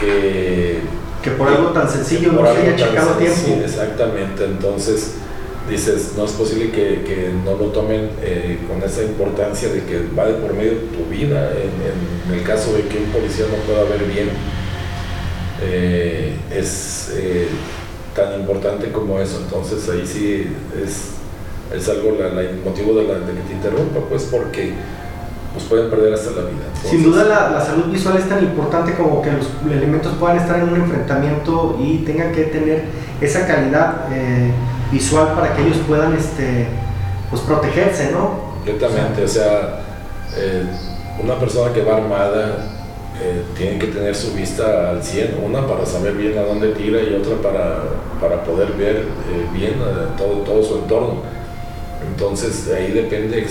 que, 0.00 0.80
que 1.26 1.32
por 1.32 1.48
algo 1.48 1.70
tan 1.70 1.90
sencillo 1.90 2.30
no 2.30 2.46
se 2.46 2.60
haya 2.60 2.76
checado 2.76 3.14
tiempo. 3.14 3.60
exactamente, 3.64 4.44
entonces 4.44 5.14
dices, 5.68 6.12
no 6.16 6.24
es 6.24 6.30
posible 6.30 6.70
que, 6.70 7.32
no 7.44 7.56
lo 7.56 7.72
tomen 7.72 8.10
eh, 8.22 8.60
con 8.68 8.80
esa 8.88 9.02
importancia 9.02 9.68
de 9.70 9.82
que 9.82 10.06
va 10.16 10.26
de 10.26 10.34
por 10.34 10.54
medio 10.54 10.74
tu 10.96 11.04
vida, 11.10 11.50
en, 11.50 12.32
el 12.32 12.44
caso 12.44 12.72
de 12.74 12.82
que 12.82 12.98
un 12.98 13.06
policía 13.06 13.46
no 13.50 13.56
pueda 13.64 13.82
ver 13.90 14.04
bien, 14.04 14.28
eh, 15.62 16.36
es 16.54 17.10
eh, 17.16 17.48
tan 18.14 18.38
importante 18.38 18.92
como 18.92 19.18
eso, 19.18 19.40
entonces 19.42 19.88
ahí 19.88 20.06
sí 20.06 20.46
es, 20.80 21.76
es 21.76 21.88
algo, 21.88 22.10
el 22.10 22.60
motivo 22.64 22.94
de, 22.94 23.02
la, 23.02 23.14
de, 23.14 23.32
que 23.32 23.48
te 23.48 23.52
interrumpa, 23.52 23.98
pues 24.08 24.28
porque 24.30 24.74
pues 25.56 25.64
pueden 25.68 25.88
perder 25.88 26.12
hasta 26.12 26.32
la 26.32 26.42
vida. 26.42 26.64
Sin 26.84 27.02
duda 27.02 27.24
la, 27.24 27.50
la, 27.50 27.64
salud 27.64 27.86
visual 27.86 28.18
es 28.18 28.28
tan 28.28 28.44
importante 28.44 28.92
como 28.92 29.22
que 29.22 29.32
los 29.32 29.48
elementos 29.66 30.12
puedan 30.20 30.36
estar 30.36 30.58
en 30.58 30.68
un 30.68 30.76
enfrentamiento 30.76 31.78
y 31.80 31.98
tengan 31.98 32.30
que 32.32 32.42
tener 32.44 32.84
esa 33.22 33.46
calidad 33.46 34.04
visual 34.92 35.32
para 35.34 35.56
que 35.56 35.62
ellos 35.62 35.78
puedan 35.88 36.14
este, 36.14 36.66
pues, 37.30 37.42
protegerse, 37.42 38.12
¿no? 38.12 38.54
Completamente, 38.64 39.24
o 39.24 39.28
sea, 39.28 39.80
eh, 40.36 40.64
una 41.22 41.38
persona 41.38 41.72
que 41.72 41.82
va 41.82 41.96
armada 41.96 42.66
eh, 43.20 43.42
tiene 43.56 43.78
que 43.78 43.86
tener 43.86 44.14
su 44.14 44.32
vista 44.34 44.90
al 44.90 45.02
100, 45.02 45.38
una 45.42 45.66
para 45.66 45.86
saber 45.86 46.12
bien 46.12 46.36
a 46.36 46.42
dónde 46.42 46.72
tira 46.72 47.00
y 47.00 47.14
otra 47.14 47.36
para, 47.42 47.84
para 48.20 48.44
poder 48.44 48.72
ver 48.72 48.96
eh, 48.96 49.46
bien 49.54 49.74
todo, 50.18 50.42
todo 50.42 50.62
su 50.62 50.76
entorno. 50.76 51.36
Entonces 52.08 52.68
ahí 52.74 52.92
depende 52.92 53.46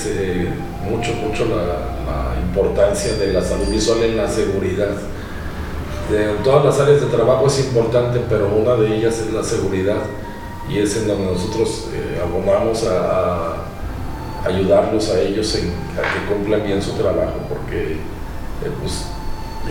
mucho, 0.90 1.14
mucho 1.14 1.46
la, 1.46 1.94
importancia 2.46 3.14
de 3.16 3.34
la 3.34 3.42
salud 3.42 3.68
visual 3.68 4.02
en 4.04 4.16
la 4.16 4.30
seguridad. 4.30 4.92
en 6.10 6.42
todas 6.44 6.64
las 6.64 6.80
áreas 6.80 7.02
de 7.02 7.08
trabajo 7.08 7.48
es 7.48 7.60
importante, 7.60 8.22
pero 8.30 8.48
una 8.48 8.76
de 8.76 8.96
ellas 8.96 9.20
es 9.20 9.34
la 9.34 9.44
seguridad 9.44 9.98
y 10.70 10.80
es 10.80 10.96
en 10.96 11.08
donde 11.08 11.34
nosotros 11.34 11.90
eh, 11.94 12.22
abonamos 12.24 12.86
a, 12.88 13.66
ayudarlos 14.46 15.10
a 15.10 15.20
ellos 15.22 15.56
en, 15.56 15.70
a 15.98 16.02
que 16.02 16.34
cumplan 16.34 16.64
bien 16.64 16.82
su 16.82 16.92
trabajo, 16.92 17.34
porque 17.50 17.94
eh, 17.94 18.72
pues, 18.80 19.08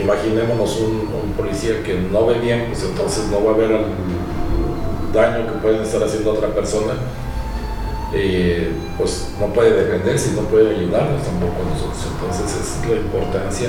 imaginémonos 0.01 0.81
un, 0.81 1.33
policía 1.37 1.83
que 1.83 1.95
no 1.95 2.27
ve 2.27 2.39
bien, 2.39 2.67
pues 2.69 2.85
entonces 2.85 3.27
no 3.31 3.45
va 3.45 3.53
a 3.53 3.57
ver 3.57 3.71
el 3.71 3.85
daño 5.13 5.47
que 5.47 5.59
pueden 5.61 5.83
estar 5.83 6.03
haciendo 6.03 6.31
a 6.31 6.35
otra 6.35 6.49
persona, 6.49 6.95
eh, 8.15 8.73
pues 8.97 9.35
no 9.41 9.47
puede 9.49 9.85
defenderse 9.85 10.31
y 10.31 10.41
no 10.41 10.43
puede 10.43 10.77
ayudarlos 10.77 11.23
tampoco 11.23 11.55
a 11.63 11.71
nosotros. 11.71 12.07
Entonces 12.15 12.61
es 12.61 12.89
la 12.89 12.97
importancia 12.97 13.69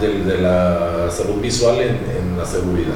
de, 0.00 0.38
la 0.38 1.10
salud 1.10 1.40
visual 1.40 1.80
en, 1.80 1.98
en 2.18 2.38
la 2.38 2.44
seguridad. 2.44 2.94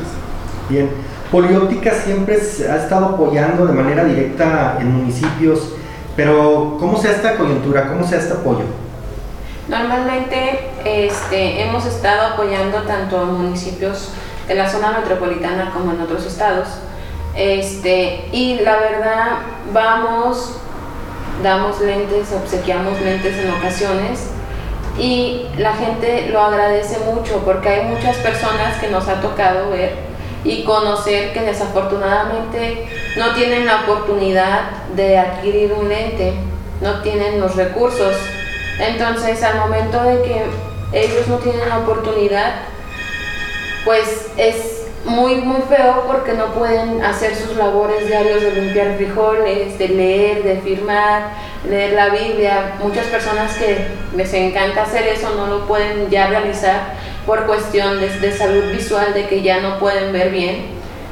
Bien, 0.69 0.89
Polióptica 1.35 1.91
siempre 1.91 2.37
ha 2.37 2.77
estado 2.77 3.07
apoyando 3.07 3.67
de 3.67 3.73
manera 3.73 4.05
directa 4.05 4.79
en 4.81 4.93
municipios, 4.93 5.73
pero 6.15 6.77
¿cómo 6.79 6.97
se 6.97 7.11
esta 7.11 7.37
coyuntura? 7.37 7.89
¿Cómo 7.89 8.07
se 8.07 8.19
este 8.19 8.35
apoyo? 8.35 8.63
Normalmente 9.67 10.61
este, 10.85 11.63
hemos 11.63 11.87
estado 11.87 12.35
apoyando 12.35 12.83
tanto 12.83 13.19
a 13.19 13.25
municipios 13.25 14.11
de 14.47 14.55
la 14.55 14.69
zona 14.69 14.93
metropolitana 14.93 15.73
como 15.73 15.93
en 15.93 16.03
otros 16.03 16.25
estados. 16.25 16.69
Este, 17.37 18.29
y 18.33 18.61
la 18.61 18.77
verdad, 18.77 19.39
vamos, 19.73 20.59
damos 21.43 21.81
lentes, 21.81 22.33
obsequiamos 22.33 23.01
lentes 23.01 23.37
en 23.37 23.51
ocasiones, 23.51 24.31
y 24.99 25.47
la 25.59 25.75
gente 25.75 26.29
lo 26.29 26.41
agradece 26.41 26.99
mucho 27.01 27.43
porque 27.45 27.69
hay 27.69 27.85
muchas 27.87 28.17
personas 28.19 28.79
que 28.81 28.89
nos 28.89 29.09
ha 29.09 29.21
tocado 29.21 29.71
ver 29.71 29.97
y 30.45 30.63
conocer 30.63 31.33
que 31.33 31.41
desafortunadamente 31.41 32.87
no 33.17 33.35
tienen 33.35 33.67
la 33.67 33.83
oportunidad 33.83 34.71
de 34.95 35.19
adquirir 35.19 35.73
un 35.73 35.89
lente, 35.89 36.35
no 36.81 37.01
tienen 37.01 37.41
los 37.41 37.57
recursos. 37.57 38.15
Entonces 38.79 39.43
al 39.43 39.59
momento 39.59 40.03
de 40.03 40.23
que 40.23 40.45
ellos 40.93 41.27
no 41.29 41.39
tienen 41.39 41.69
la 41.69 41.79
oportunidad, 41.79 42.53
pues 43.85 44.29
es 44.37 44.74
muy, 45.05 45.37
muy 45.37 45.61
feo 45.63 46.05
porque 46.07 46.33
no 46.33 46.47
pueden 46.55 47.03
hacer 47.05 47.37
sus 47.37 47.57
labores 47.57 48.07
diarios 48.07 48.43
de 48.43 48.53
limpiar 48.53 48.97
frijoles, 48.97 49.79
de 49.79 49.89
leer, 49.89 50.43
de 50.43 50.61
firmar, 50.61 51.31
leer 51.69 51.93
la 51.93 52.09
Biblia. 52.09 52.77
Muchas 52.83 53.07
personas 53.07 53.55
que 53.57 53.87
les 54.17 54.33
encanta 54.33 54.83
hacer 54.83 55.07
eso 55.07 55.31
no 55.37 55.47
lo 55.47 55.67
pueden 55.67 56.09
ya 56.11 56.29
realizar 56.29 56.95
por 57.27 57.47
cuestión 57.47 58.01
de, 58.01 58.09
de 58.19 58.33
salud 58.33 58.73
visual, 58.73 59.13
de 59.15 59.27
que 59.27 59.43
ya 59.43 59.61
no 59.61 59.79
pueden 59.79 60.13
ver 60.13 60.31
bien. 60.31 60.67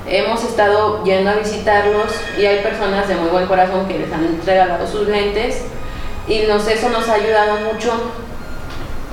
Hemos 0.09 0.43
estado 0.43 1.05
yendo 1.05 1.31
a 1.31 1.35
visitarlos 1.35 2.13
y 2.39 2.47
hay 2.47 2.61
personas 2.63 3.07
de 3.09 3.15
muy 3.15 3.29
buen 3.29 3.47
corazón 3.47 3.87
que 3.87 3.99
les 3.99 4.13
han 4.13 4.41
regalado 4.45 4.87
sus 4.87 5.07
lentes 5.07 5.63
y 6.27 6.41
nos, 6.41 6.67
eso 6.67 6.89
nos 6.89 7.09
ha 7.09 7.15
ayudado 7.15 7.61
mucho 7.73 7.93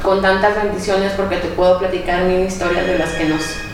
con 0.01 0.21
tantas 0.21 0.55
bendiciones 0.55 1.11
porque 1.13 1.37
te 1.37 1.49
puedo 1.49 1.77
platicar 1.77 2.23
mil 2.23 2.45
historias 2.45 2.87
de 2.87 2.97
las 2.97 3.11
que 3.11 3.25
nos 3.25 3.68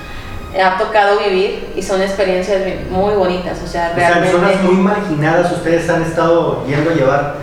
ha 0.62 0.77
tocado 0.77 1.19
vivir 1.19 1.74
y 1.75 1.81
son 1.81 2.01
experiencias 2.01 2.62
muy 2.89 3.13
bonitas, 3.13 3.59
o 3.63 3.67
sea, 3.67 3.93
realmente... 3.93 4.29
O 4.29 4.39
sea, 4.39 4.50
en 4.50 4.57
zonas 4.57 4.63
muy 4.63 4.75
marginadas 4.75 5.51
ustedes 5.51 5.89
han 5.89 6.01
estado 6.01 6.65
yendo 6.65 6.91
a 6.91 6.93
llevar, 6.93 7.35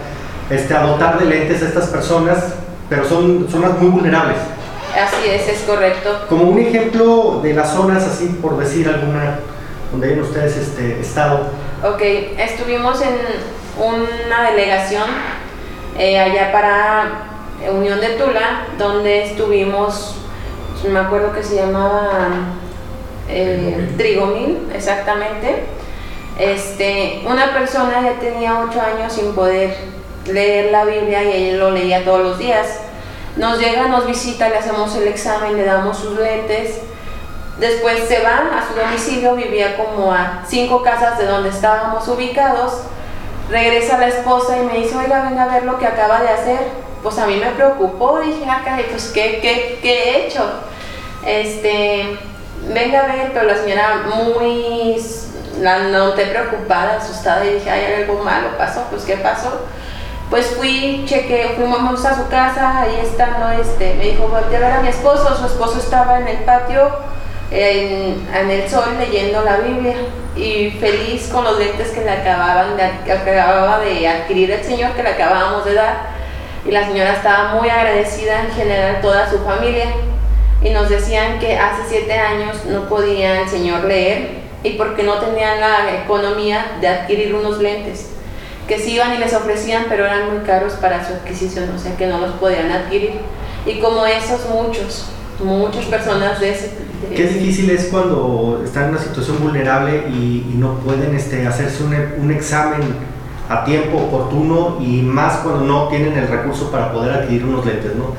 este, 0.51 0.75
a 0.75 0.83
dotar 0.83 1.19
de 1.19 1.27
lentes 1.27 1.63
a 1.63 1.67
estas 1.67 1.89
personas, 1.89 2.55
pero 2.89 3.05
son 3.07 3.49
zonas 3.51 3.79
muy 3.79 3.91
vulnerables. 3.91 4.39
Así 4.95 5.29
es, 5.29 5.49
es 5.49 5.61
correcto. 5.63 6.27
Como 6.29 6.45
un 6.45 6.59
ejemplo 6.59 7.41
de 7.43 7.55
las 7.55 7.73
zonas, 7.73 8.05
así 8.05 8.27
por 8.41 8.59
decir 8.59 8.89
alguna, 8.89 9.39
donde 9.91 10.09
hayan 10.09 10.21
ustedes 10.21 10.57
este, 10.57 11.01
estado. 11.01 11.49
Ok, 11.83 12.01
estuvimos 12.39 13.01
en 13.03 13.17
una 13.79 14.51
delegación 14.51 15.09
eh, 15.99 16.19
allá 16.19 16.53
para 16.53 17.05
Unión 17.71 18.01
de 18.01 18.11
Tula, 18.11 18.67
donde 18.79 19.25
estuvimos, 19.25 20.17
me 20.91 20.99
acuerdo 20.99 21.33
que 21.33 21.43
se 21.43 21.57
llamaba 21.57 22.29
eh, 23.29 23.95
Trigomil, 23.97 24.69
exactamente. 24.75 25.65
Este, 26.39 27.23
una 27.27 27.53
persona 27.53 28.03
ya 28.03 28.19
tenía 28.19 28.59
ocho 28.59 28.81
años 28.81 29.13
sin 29.13 29.35
poder 29.35 29.77
leer 30.27 30.73
la 30.73 30.85
Biblia 30.85 31.23
y 31.23 31.51
él 31.51 31.59
lo 31.59 31.71
leía 31.71 32.05
todos 32.05 32.21
los 32.21 32.39
días. 32.39 32.81
Nos 33.37 33.59
llega, 33.59 33.89
nos 33.89 34.07
visita, 34.07 34.49
le 34.49 34.59
hacemos 34.59 34.95
el 34.97 35.09
examen, 35.09 35.57
le 35.57 35.65
damos 35.65 35.99
sus 35.99 36.19
lentes. 36.19 36.81
Después 37.59 38.05
se 38.09 38.23
va 38.23 38.59
a 38.59 38.67
su 38.67 38.79
domicilio, 38.79 39.37
vivía 39.37 39.77
como 39.77 40.13
a 40.13 40.43
cinco 40.47 40.83
casas 40.83 41.19
de 41.19 41.27
donde 41.27 41.51
estábamos 41.51 42.07
ubicados. 42.09 42.83
Regresa 43.51 43.99
la 43.99 44.09
esposa 44.09 44.57
y 44.59 44.67
me 44.67 44.79
dice, 44.79 44.97
oiga, 44.97 45.29
venga 45.29 45.45
a 45.45 45.55
ver 45.55 45.65
lo 45.65 45.79
que 45.79 45.87
acaba 45.87 46.23
de 46.23 46.29
hacer. 46.29 46.59
Pues 47.03 47.19
a 47.19 47.27
mí 47.27 47.37
me 47.37 47.51
preocupó, 47.51 48.21
dije, 48.21 48.45
acá, 48.49 48.79
ah, 48.79 48.83
pues 48.91 49.11
¿qué, 49.13 49.41
qué, 49.43 49.79
qué 49.83 49.93
he 49.93 50.27
hecho? 50.27 50.45
Este, 51.27 52.19
venga 52.69 53.01
a 53.01 53.07
ver, 53.07 53.31
pero 53.33 53.47
la 53.47 53.57
señora 53.57 54.03
muy, 54.15 54.97
la 55.61 55.79
noté 55.81 56.27
preocupada, 56.27 56.97
asustada 56.97 57.45
y 57.45 57.55
dije, 57.55 57.71
hay 57.71 58.03
algo 58.03 58.23
malo 58.23 58.49
pasó, 58.57 58.87
pues 58.91 59.05
¿qué 59.05 59.17
pasó? 59.17 59.67
Pues 60.31 60.47
fui, 60.57 61.05
chequé, 61.07 61.53
fuimos 61.57 62.05
a 62.05 62.17
su 62.17 62.29
casa, 62.29 62.81
ahí 62.81 62.99
está, 63.03 63.39
¿no? 63.39 63.51
Este, 63.51 63.95
me 63.95 64.05
dijo, 64.05 64.29
voy 64.29 64.43
a 64.43 64.59
ver 64.59 64.73
a 64.73 64.81
mi 64.81 64.89
esposo, 64.89 65.37
su 65.37 65.47
esposo 65.47 65.79
estaba 65.79 66.21
en 66.21 66.29
el 66.29 66.39
patio, 66.39 66.91
en, 67.51 68.27
en, 68.35 68.51
el 68.51 68.69
sol 68.71 68.85
leyendo 68.99 69.43
la 69.43 69.59
Biblia 69.59 69.95
y 70.35 70.71
feliz 70.81 71.29
con 71.29 71.45
los 71.45 71.59
lentes 71.59 71.91
que 71.91 72.01
le 72.01 72.11
acababan 72.11 72.79
de, 72.79 73.13
acababa 73.13 73.81
de 73.81 74.09
adquirir 74.09 74.53
el 74.53 74.65
Señor, 74.65 74.93
que 74.93 75.03
le 75.03 75.11
acabábamos 75.11 75.67
de 75.67 75.75
dar. 75.75 76.23
Y 76.65 76.71
la 76.71 76.87
señora 76.87 77.13
estaba 77.13 77.55
muy 77.55 77.69
agradecida 77.69 78.41
en 78.41 78.53
general, 78.53 79.01
toda 79.03 79.29
su 79.29 79.39
familia 79.41 79.87
y 80.65 80.71
nos 80.71 80.89
decían 80.89 81.39
que 81.39 81.57
hace 81.57 81.83
siete 81.89 82.13
años 82.13 82.65
no 82.67 82.89
podía 82.89 83.43
el 83.43 83.49
señor 83.49 83.85
leer 83.85 84.43
y 84.63 84.71
porque 84.71 85.03
no 85.03 85.15
tenían 85.19 85.61
la 85.61 86.03
economía 86.05 86.79
de 86.81 86.89
adquirir 86.89 87.35
unos 87.35 87.61
lentes 87.61 88.11
que 88.69 88.79
sí 88.79 88.93
iban 88.93 89.15
y 89.15 89.19
les 89.19 89.35
ofrecían 89.35 89.87
pero 89.89 90.05
eran 90.05 90.33
muy 90.33 90.45
caros 90.45 90.75
para 90.75 91.07
su 91.07 91.15
adquisición, 91.15 91.71
o 91.75 91.79
sea 91.79 91.97
que 91.97 92.07
no 92.07 92.19
los 92.19 92.33
podían 92.33 92.71
adquirir. 92.71 93.13
Y 93.67 93.81
como 93.81 94.07
esos 94.07 94.49
muchos, 94.49 95.07
muchas 95.43 95.85
personas 95.87 96.41
de 96.41 96.51
ese... 96.51 96.71
Qué 97.15 97.27
difícil 97.27 97.71
es 97.71 97.87
cuando 97.87 98.63
están 98.65 98.85
en 98.85 98.91
una 98.91 99.01
situación 99.01 99.41
vulnerable 99.41 100.05
y, 100.09 100.47
y 100.53 100.55
no 100.57 100.79
pueden 100.79 101.15
este, 101.15 101.47
hacerse 101.47 101.83
un, 101.83 101.95
un 102.19 102.31
examen 102.31 102.81
a 103.49 103.65
tiempo 103.65 103.99
oportuno 103.99 104.79
y 104.81 105.03
más 105.03 105.39
cuando 105.39 105.65
no 105.65 105.89
tienen 105.89 106.17
el 106.17 106.29
recurso 106.29 106.71
para 106.71 106.93
poder 106.93 107.13
adquirir 107.13 107.45
unos 107.45 107.67
lentes, 107.67 107.95
¿no? 107.97 108.15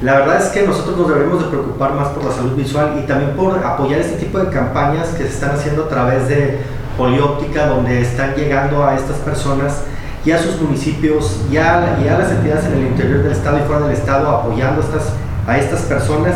La 0.00 0.14
verdad 0.14 0.40
es 0.40 0.50
que 0.50 0.62
nosotros 0.62 0.96
nos 0.96 1.08
debemos 1.08 1.42
de 1.42 1.48
preocupar 1.48 1.92
más 1.94 2.08
por 2.08 2.24
la 2.24 2.32
salud 2.32 2.54
visual 2.54 3.00
y 3.02 3.06
también 3.06 3.32
por 3.32 3.58
apoyar 3.58 3.98
este 3.98 4.16
tipo 4.16 4.38
de 4.38 4.48
campañas 4.48 5.08
que 5.08 5.24
se 5.24 5.30
están 5.30 5.50
haciendo 5.50 5.84
a 5.84 5.88
través 5.88 6.28
de 6.28 6.60
Polióptica, 6.96 7.66
donde 7.66 8.02
están 8.02 8.34
llegando 8.34 8.84
a 8.84 8.94
estas 8.94 9.16
personas 9.18 9.82
y 10.24 10.30
a 10.30 10.38
sus 10.40 10.60
municipios 10.60 11.40
y 11.50 11.56
a, 11.56 11.98
y 12.04 12.08
a 12.08 12.18
las 12.18 12.30
entidades 12.30 12.66
en 12.66 12.74
el 12.74 12.86
interior 12.88 13.22
del 13.24 13.32
estado 13.32 13.58
y 13.58 13.62
fuera 13.62 13.86
del 13.86 13.96
estado 13.96 14.28
apoyando 14.28 14.80
estas, 14.82 15.12
a 15.48 15.58
estas 15.58 15.80
personas. 15.82 16.34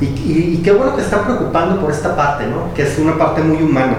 Y, 0.00 0.06
y, 0.06 0.60
qué 0.64 0.72
bueno 0.72 0.96
que 0.96 1.02
están 1.02 1.24
preocupando 1.24 1.80
por 1.80 1.92
esta 1.92 2.16
parte, 2.16 2.46
¿no? 2.46 2.74
que 2.74 2.82
es 2.82 2.98
una 2.98 3.16
parte 3.16 3.40
muy 3.40 3.62
humana. 3.62 3.98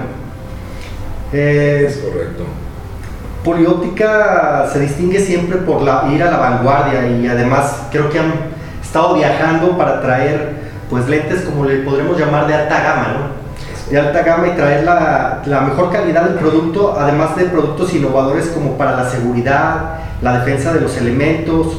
Eh, 1.32 1.86
es 1.88 1.98
correcto. 1.98 2.44
Polióptica 3.44 4.68
se 4.72 4.80
distingue 4.80 5.20
siempre 5.20 5.60
por 5.60 5.82
la, 5.82 6.10
ir 6.14 6.22
a 6.24 6.32
la 6.32 6.38
vanguardia 6.38 7.08
y 7.08 7.28
además 7.28 7.88
creo 7.92 8.10
que 8.10 8.20
han 8.20 8.55
estado 8.95 9.15
viajando 9.15 9.77
para 9.77 9.99
traer 9.99 10.51
pues 10.89 11.10
lentes 11.10 11.41
como 11.41 11.65
le 11.65 11.79
podremos 11.79 12.17
llamar 12.17 12.47
de 12.47 12.53
alta 12.53 12.81
gama, 12.81 13.08
¿no? 13.10 13.91
De 13.91 13.99
alta 13.99 14.23
gama 14.23 14.47
y 14.47 14.51
traer 14.51 14.86
la, 14.86 15.41
la 15.45 15.62
mejor 15.62 15.91
calidad 15.91 16.23
del 16.23 16.36
producto, 16.36 16.95
además 16.97 17.36
de 17.36 17.43
productos 17.43 17.93
innovadores 17.93 18.47
como 18.47 18.77
para 18.77 18.95
la 18.95 19.10
seguridad, 19.10 19.99
la 20.21 20.39
defensa 20.39 20.71
de 20.71 20.79
los 20.79 20.95
elementos. 20.95 21.73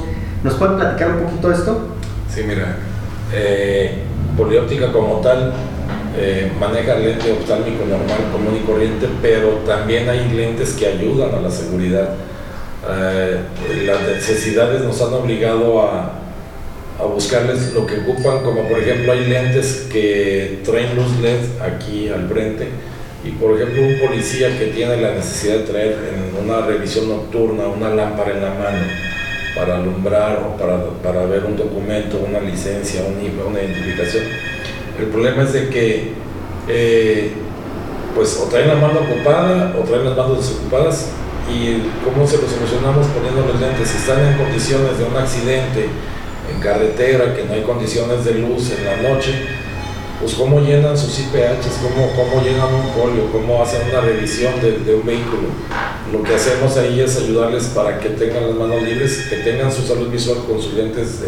¿Nos 0.44 0.54
pueden 0.56 0.76
platicar 0.76 1.12
un 1.12 1.22
poquito 1.22 1.48
de 1.48 1.54
esto? 1.54 1.88
Sí, 2.28 2.42
mira, 2.46 2.76
eh, 3.32 4.02
Polióptica 4.36 4.92
como 4.92 5.20
tal 5.20 5.54
eh, 6.18 6.52
maneja 6.60 6.96
lente 6.96 7.32
oftálmico 7.32 7.86
normal, 7.86 8.18
común 8.30 8.60
y 8.62 8.66
corriente, 8.66 9.08
pero 9.22 9.48
también 9.66 10.06
hay 10.10 10.28
lentes 10.28 10.74
que 10.74 10.86
ayudan 10.86 11.34
a 11.34 11.40
la 11.40 11.50
seguridad. 11.50 12.10
Eh, 12.90 13.40
las 13.86 14.02
necesidades 14.02 14.82
nos 14.82 15.00
han 15.00 15.14
obligado 15.14 15.80
a, 15.80 16.25
a 16.98 17.04
buscarles 17.04 17.72
lo 17.74 17.86
que 17.86 17.98
ocupan, 17.98 18.42
como 18.42 18.62
por 18.68 18.78
ejemplo 18.78 19.12
hay 19.12 19.26
lentes 19.26 19.86
que 19.92 20.60
traen 20.64 20.96
luz 20.96 21.18
LED 21.20 21.60
aquí 21.60 22.08
al 22.08 22.28
frente 22.28 22.68
y 23.24 23.30
por 23.32 23.54
ejemplo 23.54 23.82
un 23.82 23.98
policía 23.98 24.56
que 24.58 24.66
tiene 24.66 24.96
la 24.98 25.14
necesidad 25.14 25.58
de 25.58 25.64
traer 25.64 25.96
en 26.14 26.44
una 26.44 26.64
revisión 26.64 27.08
nocturna 27.08 27.66
una 27.66 27.90
lámpara 27.90 28.32
en 28.32 28.42
la 28.42 28.50
mano 28.50 28.86
para 29.54 29.76
alumbrar 29.76 30.42
o 30.44 30.56
para, 30.56 30.84
para 31.02 31.24
ver 31.26 31.44
un 31.44 31.56
documento, 31.56 32.24
una 32.26 32.40
licencia, 32.40 33.02
un, 33.02 33.16
una 33.46 33.62
identificación. 33.62 34.24
El 34.98 35.06
problema 35.06 35.42
es 35.42 35.52
de 35.52 35.68
que 35.68 36.12
eh, 36.68 37.32
pues 38.14 38.38
o 38.42 38.48
traen 38.48 38.68
la 38.68 38.74
mano 38.76 39.00
ocupada 39.00 39.74
o 39.78 39.84
traen 39.84 40.04
las 40.04 40.16
manos 40.16 40.38
desocupadas 40.38 41.08
y 41.52 41.82
cómo 42.04 42.26
se 42.26 42.38
lo 42.38 42.48
solucionamos 42.48 43.06
poniendo 43.08 43.46
los 43.46 43.60
lentes. 43.60 43.88
Si 43.88 43.98
están 43.98 44.24
en 44.24 44.36
condiciones 44.38 44.98
de 44.98 45.04
un 45.04 45.16
accidente, 45.16 45.88
en 46.52 46.60
carretera, 46.60 47.34
que 47.34 47.44
no 47.44 47.54
hay 47.54 47.62
condiciones 47.62 48.24
de 48.24 48.34
luz 48.34 48.72
en 48.72 48.84
la 48.84 49.08
noche, 49.08 49.32
pues 50.20 50.34
cómo 50.34 50.60
llenan 50.60 50.96
sus 50.96 51.18
IPHs, 51.18 51.78
cómo, 51.82 52.10
cómo 52.16 52.42
llenan 52.42 52.72
un 52.72 52.88
folio, 52.94 53.30
cómo 53.30 53.62
hacen 53.62 53.88
una 53.90 54.00
revisión 54.00 54.54
de, 54.60 54.94
un 54.94 55.04
vehículo. 55.04 55.48
Lo 56.12 56.22
que 56.22 56.34
hacemos 56.34 56.76
ahí 56.76 57.00
es 57.00 57.16
ayudarles 57.18 57.66
para 57.66 57.98
que 57.98 58.10
tengan 58.10 58.46
las 58.46 58.56
manos 58.56 58.82
libres, 58.82 59.26
que 59.28 59.36
tengan 59.36 59.70
su 59.70 59.82
salud 59.82 60.08
visual 60.08 60.38
con 60.46 60.60
sus 60.60 60.74
lentes 60.74 61.20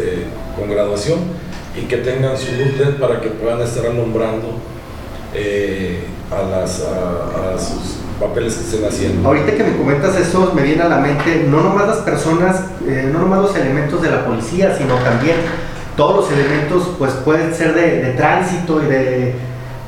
con 0.57 0.69
graduación 0.69 1.19
y 1.77 1.85
que 1.85 1.97
tengan 1.97 2.37
su 2.37 2.51
luz 2.53 2.95
para 2.99 3.21
que 3.21 3.29
puedan 3.29 3.61
estar 3.61 3.85
alumbrando 3.85 4.47
eh, 5.35 6.05
a, 6.31 6.41
las, 6.43 6.81
a 6.81 7.57
sus 7.59 7.99
papeles 8.19 8.55
que 8.55 8.61
estén 8.65 8.85
haciendo. 8.85 9.27
Ahorita 9.27 9.53
que 9.55 9.63
me 9.63 9.77
comentas 9.77 10.15
eso, 10.17 10.51
me 10.55 10.61
viene 10.63 10.81
a 10.83 10.89
la 10.89 10.97
mente 10.97 11.45
no 11.49 11.61
nomás 11.61 11.87
las 11.87 11.97
personas, 11.97 12.61
eh, 12.87 13.09
no 13.11 13.19
nomás 13.19 13.41
los 13.41 13.55
elementos 13.55 14.01
de 14.01 14.09
la 14.11 14.25
policía, 14.25 14.75
sino 14.77 14.95
también 14.95 15.37
todos 15.95 16.29
los 16.29 16.31
elementos, 16.39 16.83
pues 16.97 17.11
pueden 17.25 17.53
ser 17.53 17.73
de, 17.75 18.01
de 18.01 18.11
tránsito 18.13 18.81
y 18.83 18.85
de, 18.87 19.35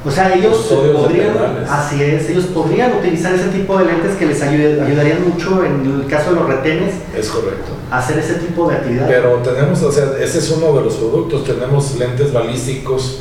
O 0.03 0.09
sea, 0.09 0.33
ellos 0.33 0.57
podrían, 0.69 1.29
así 1.69 2.01
es, 2.01 2.27
ellos 2.29 2.45
podrían 2.45 2.91
utilizar 2.97 3.33
ese 3.35 3.49
tipo 3.49 3.77
de 3.77 3.85
lentes 3.85 4.15
que 4.17 4.25
les 4.25 4.41
ayude- 4.41 4.81
ayudarían 4.81 5.19
mucho 5.29 5.63
en 5.63 5.85
el 6.01 6.07
caso 6.07 6.31
de 6.31 6.37
los 6.37 6.47
retenes 6.49 6.95
Es 7.15 7.29
correcto. 7.29 7.71
a 7.91 7.99
hacer 7.99 8.17
ese 8.17 8.33
tipo 8.35 8.67
de 8.67 8.75
actividad. 8.77 9.07
Pero 9.07 9.35
tenemos, 9.43 9.81
o 9.83 9.91
sea, 9.91 10.05
ese 10.19 10.39
es 10.39 10.49
uno 10.49 10.73
de 10.77 10.85
los 10.85 10.95
productos. 10.95 11.43
Tenemos 11.45 11.95
lentes 11.99 12.33
balísticos 12.33 13.19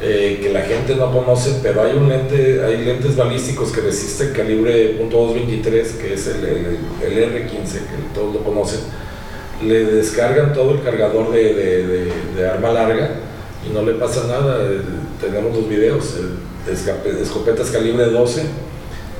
eh, 0.00 0.38
que 0.42 0.50
la 0.52 0.62
gente 0.62 0.94
no 0.94 1.10
conoce, 1.12 1.58
pero 1.62 1.82
hay 1.82 1.96
un 1.96 2.08
lente, 2.08 2.62
hay 2.64 2.84
lentes 2.84 3.16
balísticos 3.16 3.72
que 3.72 3.80
resisten 3.80 4.32
calibre 4.32 4.96
.223, 5.00 5.96
que 6.00 6.14
es 6.14 6.26
el, 6.28 6.44
el- 6.44 6.78
el 7.02 7.32
R15, 7.32 7.72
que 7.72 8.14
todos 8.14 8.34
lo 8.34 8.44
conocen. 8.44 8.80
Le 9.62 9.84
descargan 9.86 10.52
todo 10.52 10.72
el 10.74 10.82
cargador 10.82 11.32
de, 11.32 11.54
de- 12.36 12.48
arma 12.48 12.70
larga 12.70 13.10
y 13.68 13.72
no 13.74 13.82
le 13.82 13.94
pasa 13.94 14.24
nada. 14.28 14.62
Eh, 14.70 14.80
Tenemos 15.20 15.52
los 15.56 15.68
videos, 15.68 16.14
eh, 16.16 16.72
escopetas 17.22 17.70
calibre 17.70 18.04
12 18.06 18.42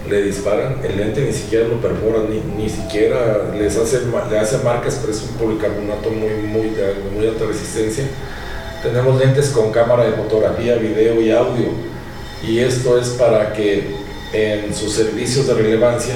le 0.08 0.22
disparan, 0.22 0.76
el 0.88 0.96
lente 0.96 1.20
ni 1.22 1.32
siquiera 1.32 1.66
lo 1.68 1.80
perfora, 1.82 2.20
ni, 2.30 2.40
ni 2.62 2.70
siquiera 2.70 3.50
les 3.58 3.76
hace, 3.76 4.00
le 4.30 4.38
hace 4.38 4.58
marcas, 4.58 4.98
pero 5.02 5.12
es 5.12 5.22
un 5.22 5.36
policarbonato 5.36 6.08
muy, 6.10 6.30
muy, 6.46 6.70
de 6.70 6.94
muy 7.14 7.26
alta 7.26 7.44
resistencia. 7.46 8.04
Tenemos 8.82 9.18
lentes 9.18 9.48
con 9.48 9.72
cámara 9.72 10.04
de 10.04 10.12
fotografía, 10.12 10.76
video 10.76 11.20
y 11.20 11.32
audio, 11.32 11.66
y 12.46 12.60
esto 12.60 12.96
es 12.96 13.08
para 13.08 13.52
que 13.52 13.96
en 14.32 14.72
sus 14.72 14.92
servicios 14.92 15.48
de 15.48 15.54
relevancia 15.54 16.14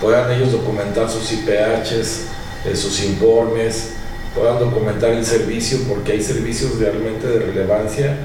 puedan 0.00 0.32
ellos 0.32 0.52
documentar 0.52 1.10
sus 1.10 1.30
IPHs, 1.32 2.28
eh, 2.64 2.74
sus 2.74 3.04
informes, 3.04 3.90
puedan 4.34 4.58
documentar 4.58 5.10
el 5.10 5.26
servicio, 5.26 5.80
porque 5.86 6.12
hay 6.12 6.22
servicios 6.22 6.78
realmente 6.78 7.26
de 7.26 7.40
relevancia 7.40 8.16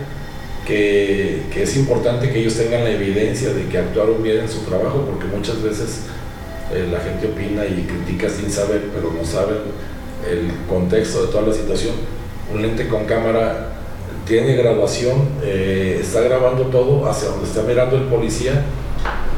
que, 0.65 1.43
que 1.53 1.63
es 1.63 1.75
importante 1.75 2.31
que 2.31 2.39
ellos 2.39 2.55
tengan 2.55 2.85
la 2.85 2.91
evidencia 2.91 3.51
de 3.51 3.67
que 3.67 3.77
actuaron 3.77 4.23
bien 4.23 4.39
en 4.39 4.49
su 4.49 4.59
trabajo, 4.61 5.05
porque 5.05 5.25
muchas 5.25 5.61
veces 5.61 6.03
eh, 6.73 6.87
la 6.89 7.01
gente 7.01 7.27
opina 7.27 7.65
y 7.65 7.83
critica 7.83 8.29
sin 8.29 8.49
saber, 8.49 8.83
pero 8.95 9.11
no 9.11 9.25
saben 9.25 9.57
el 10.29 10.51
contexto 10.69 11.25
de 11.25 11.31
toda 11.33 11.47
la 11.47 11.53
situación. 11.53 12.20
Un 12.54 12.62
lente 12.62 12.88
con 12.88 13.06
cámara 13.06 13.71
tiene 14.25 14.56
graduación, 14.56 15.27
eh, 15.43 15.99
está 16.01 16.21
grabando 16.21 16.63
todo 16.63 17.06
hacia 17.10 17.30
donde 17.30 17.47
está 17.47 17.63
mirando 17.63 17.97
el 17.97 18.04
policía. 18.04 18.63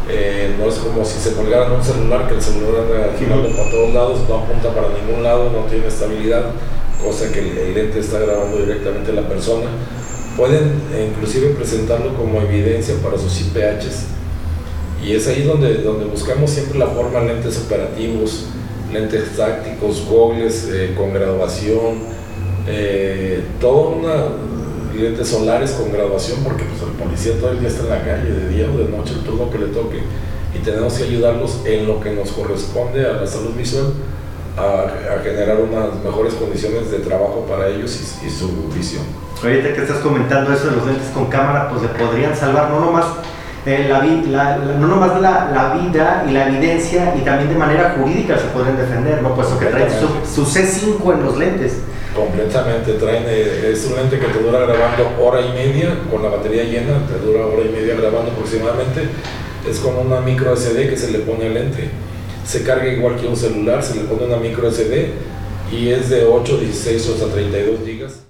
Eh, 0.10 0.56
no 0.60 0.68
es 0.68 0.76
como 0.76 1.06
si 1.06 1.18
se 1.18 1.34
colgaran 1.34 1.72
un 1.72 1.84
celular, 1.84 2.28
que 2.28 2.36
el 2.36 2.42
celular 2.42 2.82
anda 2.82 3.18
girando 3.18 3.50
para 3.56 3.72
todos 3.72 3.94
lados, 3.94 4.20
no 4.28 4.36
apunta 4.36 4.74
para 4.74 4.90
ningún 4.90 5.24
lado, 5.24 5.50
no 5.50 5.66
tiene 5.70 5.88
estabilidad, 5.88 6.52
cosa 7.02 7.32
que 7.32 7.40
el, 7.40 7.74
lente 7.74 8.00
está 8.00 8.20
grabando 8.20 8.58
directamente 8.58 9.12
a 9.12 9.16
la 9.16 9.28
persona. 9.28 9.70
Pueden 10.36 10.82
eh, 10.94 11.10
inclusive 11.10 11.50
presentarlo 11.50 12.16
como 12.16 12.42
evidencia 12.42 12.96
para 13.02 13.18
sus 13.18 13.40
IPHs. 13.42 14.08
Y 15.06 15.14
es 15.14 15.28
ahí 15.28 15.44
donde, 15.44 15.76
donde 15.76 16.06
buscamos 16.06 16.50
siempre 16.50 16.80
la 16.80 16.88
forma, 16.88 17.20
lentes 17.22 17.58
operativos, 17.66 18.46
lentes 18.92 19.36
tácticos, 19.36 20.06
gogles 20.10 20.70
eh, 20.72 20.94
con 20.98 21.14
graduación, 21.14 22.00
eh, 22.68 23.44
toda 23.60 23.90
una 23.96 24.14
lentes 24.96 25.28
solares 25.28 25.72
con 25.72 25.92
graduación, 25.92 26.40
porque 26.44 26.64
pues, 26.66 26.82
el 26.84 26.96
policía 26.96 27.34
todo 27.40 27.52
el 27.52 27.60
día 27.60 27.68
está 27.70 27.84
en 27.84 27.90
la 27.90 28.04
calle, 28.04 28.30
de 28.30 28.50
día 28.50 28.68
o 28.74 28.78
de 28.78 28.96
noche, 28.96 29.14
el 29.14 29.22
turno 29.22 29.50
que 29.50 29.58
le 29.58 29.66
toque, 29.68 30.02
y 30.56 30.60
tenemos 30.60 30.94
que 30.94 31.04
ayudarlos 31.06 31.62
en 31.66 31.88
lo 31.88 32.00
que 32.00 32.12
nos 32.12 32.32
corresponde 32.32 33.04
a 33.10 33.14
la 33.14 33.26
salud 33.28 33.54
visual 33.58 33.86
a, 34.56 35.16
a 35.16 35.24
generar 35.24 35.58
unas 35.60 35.96
mejores 36.04 36.36
condiciones 36.36 36.92
de 36.92 37.00
trabajo 37.00 37.44
para 37.50 37.70
ellos 37.70 38.00
y, 38.24 38.28
y 38.28 38.30
su 38.30 38.70
visión. 38.70 39.02
Ahorita 39.42 39.74
que 39.74 39.82
estás 39.82 39.98
comentando 39.98 40.54
eso 40.54 40.68
de 40.70 40.76
los 40.76 40.86
lentes 40.86 41.08
con 41.12 41.26
cámara, 41.26 41.70
pues 41.70 41.82
le 41.82 41.88
podrían 41.90 42.36
salvar 42.36 42.70
no 42.70 42.80
nomás, 42.80 43.06
eh, 43.66 43.88
la, 43.90 44.04
la- 44.06 44.58
la- 44.58 44.74
no 44.78 44.88
nomás 44.88 45.20
la, 45.20 45.50
la 45.52 45.74
vida 45.74 46.24
y 46.30 46.34
la 46.34 46.48
evidencia, 46.50 47.16
y 47.20 47.22
también 47.26 47.50
de 47.50 47.56
manera 47.58 47.96
jurídica 47.98 48.38
se 48.38 48.46
podrían 48.50 48.78
defender, 48.78 49.24
¿no? 49.24 49.34
Puesto 49.34 49.58
que 49.58 49.66
traen 49.66 49.90
su, 49.90 50.44
su 50.46 50.60
C5 50.60 51.14
en 51.16 51.24
los 51.26 51.36
lentes. 51.38 51.78
Completamente, 52.16 52.94
traen, 52.94 53.24
eh, 53.28 53.72
es 53.72 53.86
un 53.86 53.96
lente 53.96 54.20
que 54.20 54.28
te 54.28 54.40
dura 54.40 54.60
grabando 54.60 55.10
hora 55.20 55.42
y 55.42 55.52
media, 55.52 55.98
con 56.12 56.22
la 56.22 56.30
batería 56.30 56.64
llena, 56.64 57.08
te 57.08 57.18
dura 57.26 57.48
hora 57.48 57.66
y 57.66 57.70
media 57.70 57.96
grabando 57.96 58.32
aproximadamente. 58.32 59.02
Es 59.68 59.80
como 59.80 60.02
una 60.02 60.22
micro 60.22 60.56
SD 60.56 60.90
que 60.90 60.98
se 60.98 61.12
le 61.12 61.20
pone 61.20 61.48
al 61.48 61.56
lente. 61.56 61.90
Se 62.46 62.64
carga 62.64 62.88
igual 62.88 63.16
que 63.16 63.28
un 63.28 63.36
celular, 63.36 63.82
se 63.82 63.96
le 63.96 64.04
pone 64.04 64.26
una 64.26 64.38
micro 64.38 64.70
SD 64.70 65.08
y 65.72 65.90
es 65.90 66.10
de 66.10 66.26
8, 66.26 66.58
16 66.58 67.10
o 67.10 67.14
hasta 67.14 67.28
32 67.34 67.80
gigas. 67.84 68.23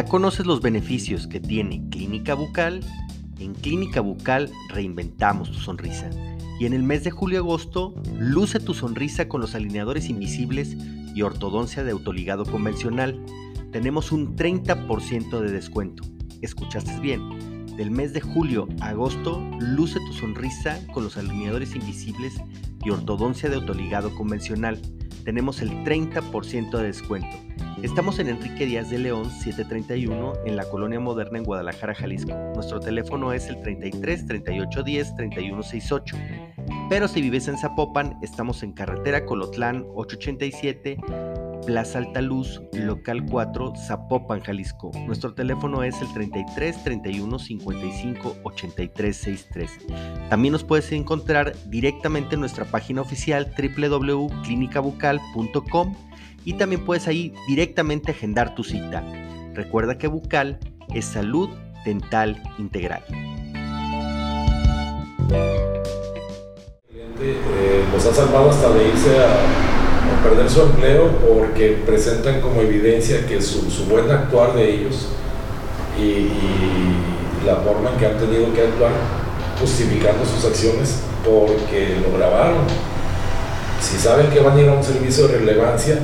¿Ya 0.00 0.06
conoces 0.06 0.46
los 0.46 0.62
beneficios 0.62 1.26
que 1.26 1.40
tiene 1.40 1.86
Clínica 1.90 2.32
Bucal? 2.32 2.80
En 3.38 3.52
Clínica 3.52 4.00
Bucal 4.00 4.50
reinventamos 4.70 5.52
tu 5.52 5.58
sonrisa. 5.58 6.08
Y 6.58 6.64
en 6.64 6.72
el 6.72 6.82
mes 6.82 7.04
de 7.04 7.10
julio-agosto, 7.10 7.94
luce 8.18 8.60
tu 8.60 8.72
sonrisa 8.72 9.28
con 9.28 9.42
los 9.42 9.54
alineadores 9.54 10.08
invisibles 10.08 10.74
y 11.14 11.20
ortodoncia 11.20 11.84
de 11.84 11.90
autoligado 11.90 12.46
convencional. 12.46 13.22
Tenemos 13.72 14.10
un 14.10 14.36
30% 14.36 15.38
de 15.38 15.52
descuento. 15.52 16.02
¿Escuchaste 16.40 16.98
bien? 17.00 17.66
Del 17.76 17.90
mes 17.90 18.14
de 18.14 18.22
julio 18.22 18.68
a 18.80 18.88
agosto, 18.88 19.46
luce 19.58 19.98
tu 20.06 20.14
sonrisa 20.14 20.80
con 20.94 21.04
los 21.04 21.18
alineadores 21.18 21.74
invisibles 21.74 22.40
y 22.82 22.88
ortodoncia 22.88 23.50
de 23.50 23.56
autoligado 23.56 24.14
convencional. 24.14 24.80
Tenemos 25.24 25.60
el 25.60 25.70
30% 25.84 26.70
de 26.78 26.84
descuento. 26.84 27.28
Estamos 27.82 28.18
en 28.18 28.28
Enrique 28.28 28.66
Díaz 28.66 28.90
de 28.90 28.98
León 28.98 29.30
731 29.30 30.32
en 30.44 30.56
la 30.56 30.64
Colonia 30.64 31.00
Moderna 31.00 31.38
en 31.38 31.44
Guadalajara, 31.44 31.94
Jalisco. 31.94 32.32
Nuestro 32.54 32.80
teléfono 32.80 33.32
es 33.32 33.46
el 33.48 33.60
33 33.62 34.26
38 34.26 34.82
10 34.82 35.16
31 35.16 35.62
68. 35.62 36.16
Pero 36.90 37.08
si 37.08 37.22
vives 37.22 37.48
en 37.48 37.56
Zapopan, 37.56 38.18
estamos 38.22 38.62
en 38.62 38.72
carretera 38.72 39.24
Colotlán 39.24 39.86
887, 39.94 40.98
Plaza 41.70 41.98
Alta 41.98 42.20
Luz, 42.20 42.60
local 42.72 43.24
4, 43.30 43.74
Zapopan, 43.76 44.40
Jalisco. 44.40 44.90
Nuestro 45.06 45.34
teléfono 45.34 45.84
es 45.84 46.02
el 46.02 46.12
33 46.12 46.82
31 46.82 47.38
55 47.38 48.36
83 48.42 49.16
63. 49.16 49.78
También 50.28 50.50
nos 50.50 50.64
puedes 50.64 50.90
encontrar 50.90 51.54
directamente 51.66 52.34
en 52.34 52.40
nuestra 52.40 52.64
página 52.64 53.02
oficial 53.02 53.54
www.clinicabucal.com 53.56 55.94
y 56.44 56.54
también 56.54 56.84
puedes 56.84 57.06
ahí 57.06 57.32
directamente 57.46 58.10
agendar 58.10 58.56
tu 58.56 58.64
cita. 58.64 59.04
Recuerda 59.54 59.96
que 59.96 60.08
bucal 60.08 60.58
es 60.92 61.04
salud 61.04 61.50
dental 61.84 62.42
integral. 62.58 63.04
Los 67.92 68.06
ha 68.06 68.12
salvado 68.12 68.50
hasta 68.50 68.72
de 68.72 68.88
irse 68.88 69.20
a, 69.20 69.69
perder 70.22 70.50
su 70.50 70.62
empleo 70.62 71.08
porque 71.26 71.82
presentan 71.86 72.40
como 72.40 72.60
evidencia 72.60 73.26
que 73.26 73.40
su, 73.40 73.70
su 73.70 73.84
buen 73.84 74.10
actuar 74.10 74.54
de 74.54 74.74
ellos 74.74 75.08
y, 75.98 76.02
y 76.02 77.46
la 77.46 77.56
forma 77.56 77.90
en 77.90 77.96
que 77.96 78.06
han 78.06 78.18
tenido 78.18 78.52
que 78.52 78.62
actuar 78.62 78.92
justificando 79.58 80.24
sus 80.24 80.44
acciones 80.44 81.00
porque 81.24 81.96
lo 82.02 82.16
grabaron. 82.16 82.64
Si 83.80 83.96
saben 83.96 84.30
que 84.30 84.40
van 84.40 84.56
a 84.56 84.60
ir 84.60 84.68
a 84.68 84.74
un 84.74 84.84
servicio 84.84 85.26
de 85.28 85.38
relevancia, 85.38 85.98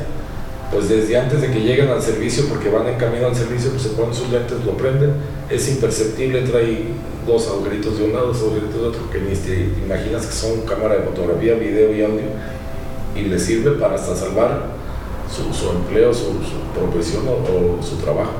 pues 0.70 0.88
desde 0.88 1.16
antes 1.16 1.40
de 1.40 1.50
que 1.50 1.60
lleguen 1.60 1.88
al 1.88 2.02
servicio, 2.02 2.48
porque 2.48 2.68
van 2.68 2.86
en 2.88 2.96
camino 2.96 3.26
al 3.26 3.36
servicio, 3.36 3.70
pues 3.70 3.82
se 3.82 3.90
ponen 3.90 4.14
sus 4.14 4.30
lentes, 4.30 4.64
lo 4.64 4.76
prenden, 4.76 5.12
es 5.48 5.68
imperceptible, 5.68 6.42
trae 6.42 6.86
dos 7.26 7.46
agujeritos 7.48 7.98
de 7.98 8.04
un 8.04 8.12
lado, 8.14 8.28
dos 8.28 8.40
agujeritos 8.40 8.74
de 8.74 8.88
otro, 8.88 9.10
que 9.10 9.20
ni 9.20 9.34
te 9.34 9.70
imaginas 9.84 10.26
que 10.26 10.32
son 10.32 10.62
cámara 10.62 10.96
de 10.96 11.02
fotografía, 11.02 11.54
video 11.54 11.94
y 11.94 12.02
audio, 12.02 12.24
y 13.16 13.22
les 13.22 13.44
sirve 13.44 13.72
para 13.72 13.94
hasta 13.94 14.14
salvar 14.14 14.66
su, 15.34 15.52
su 15.52 15.70
empleo, 15.70 16.12
su, 16.12 16.24
su 16.44 16.78
profesión 16.78 17.24
o, 17.28 17.78
o, 17.78 17.82
su 17.82 17.96
trabajo. 17.96 18.32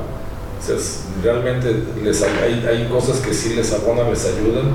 O 0.59 0.65
sea, 0.65 0.75
es, 0.75 1.03
realmente 1.23 1.83
les, 2.03 2.21
hay, 2.23 2.65
hay 2.67 2.87
cosas 2.89 3.19
que 3.19 3.33
sí 3.33 3.53
les 3.55 3.73
abonan, 3.73 4.09
les 4.09 4.25
ayudan, 4.25 4.73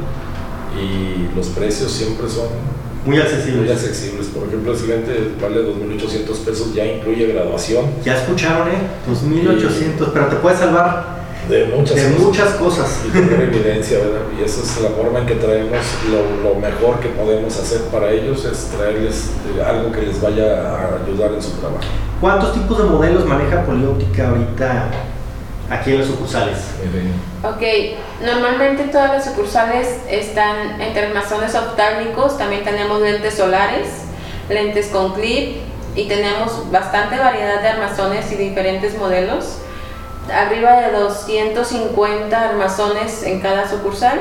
y 0.79 1.35
los 1.37 1.49
precios 1.49 1.91
siempre 1.91 2.29
son 2.29 2.47
muy 3.05 3.19
accesibles. 3.19 3.63
Muy 3.63 3.71
accesibles. 3.71 4.27
Por 4.29 4.49
ejemplo, 4.49 4.75
ese 4.75 4.87
lente 4.87 5.33
vale 5.41 5.61
2.800 5.63 6.37
pesos, 6.45 6.75
ya 6.75 6.87
incluye 6.87 7.27
graduación. 7.27 7.87
Ya 8.05 8.17
escucharon, 8.17 8.69
¿eh? 8.69 8.79
2.800, 9.11 10.11
pero 10.13 10.27
te 10.29 10.37
puede 10.37 10.57
salvar 10.57 11.22
de 11.49 11.67
muchas 11.67 11.97
de 11.97 12.03
cosas. 12.03 12.21
muchas 12.21 12.51
cosas. 12.55 13.01
Y 13.07 13.11
tener 13.11 13.41
evidencia, 13.41 13.99
¿verdad? 13.99 14.21
Y 14.39 14.45
esa 14.45 14.63
es 14.63 14.81
la 14.81 14.91
forma 14.91 15.21
en 15.21 15.27
que 15.27 15.35
traemos 15.35 15.85
lo, 16.11 16.49
lo 16.49 16.55
mejor 16.57 17.01
que 17.01 17.09
podemos 17.09 17.59
hacer 17.59 17.83
para 17.93 18.11
ellos, 18.11 18.45
es 18.45 18.71
traerles 18.77 19.31
eh, 19.57 19.63
algo 19.63 19.91
que 19.93 20.03
les 20.03 20.21
vaya 20.21 20.63
a 20.63 21.03
ayudar 21.05 21.33
en 21.35 21.43
su 21.43 21.51
trabajo. 21.53 21.81
¿Cuántos 22.21 22.53
tipos 22.55 22.79
de 22.79 22.85
modelos 22.85 23.27
maneja 23.27 23.65
Polióptica 23.65 24.29
ahorita 24.29 24.91
aquí 25.69 25.91
en 25.91 25.99
las 25.99 26.07
sucursales? 26.07 26.59
Ok, 27.43 27.63
normalmente 28.25 28.85
todas 28.85 29.11
las 29.11 29.25
sucursales 29.25 29.99
están 30.09 30.81
entre 30.81 31.07
armazones 31.07 31.55
oftálmicos, 31.55 32.39
también 32.39 32.63
tenemos 32.63 33.01
lentes 33.01 33.35
solares, 33.35 33.89
lentes 34.49 34.89
con 34.89 35.15
clip 35.15 35.57
y 35.97 36.09
tenemos 36.09 36.71
bastante 36.71 37.19
variedad 37.19 37.61
de 37.61 37.69
armazones 37.69 38.31
y 38.31 38.37
diferentes 38.37 38.97
modelos. 38.97 39.59
Arriba 40.31 40.73
de 40.81 40.93
250 40.93 42.51
armazones 42.51 43.23
en 43.25 43.41
cada 43.41 43.69
sucursal 43.69 44.21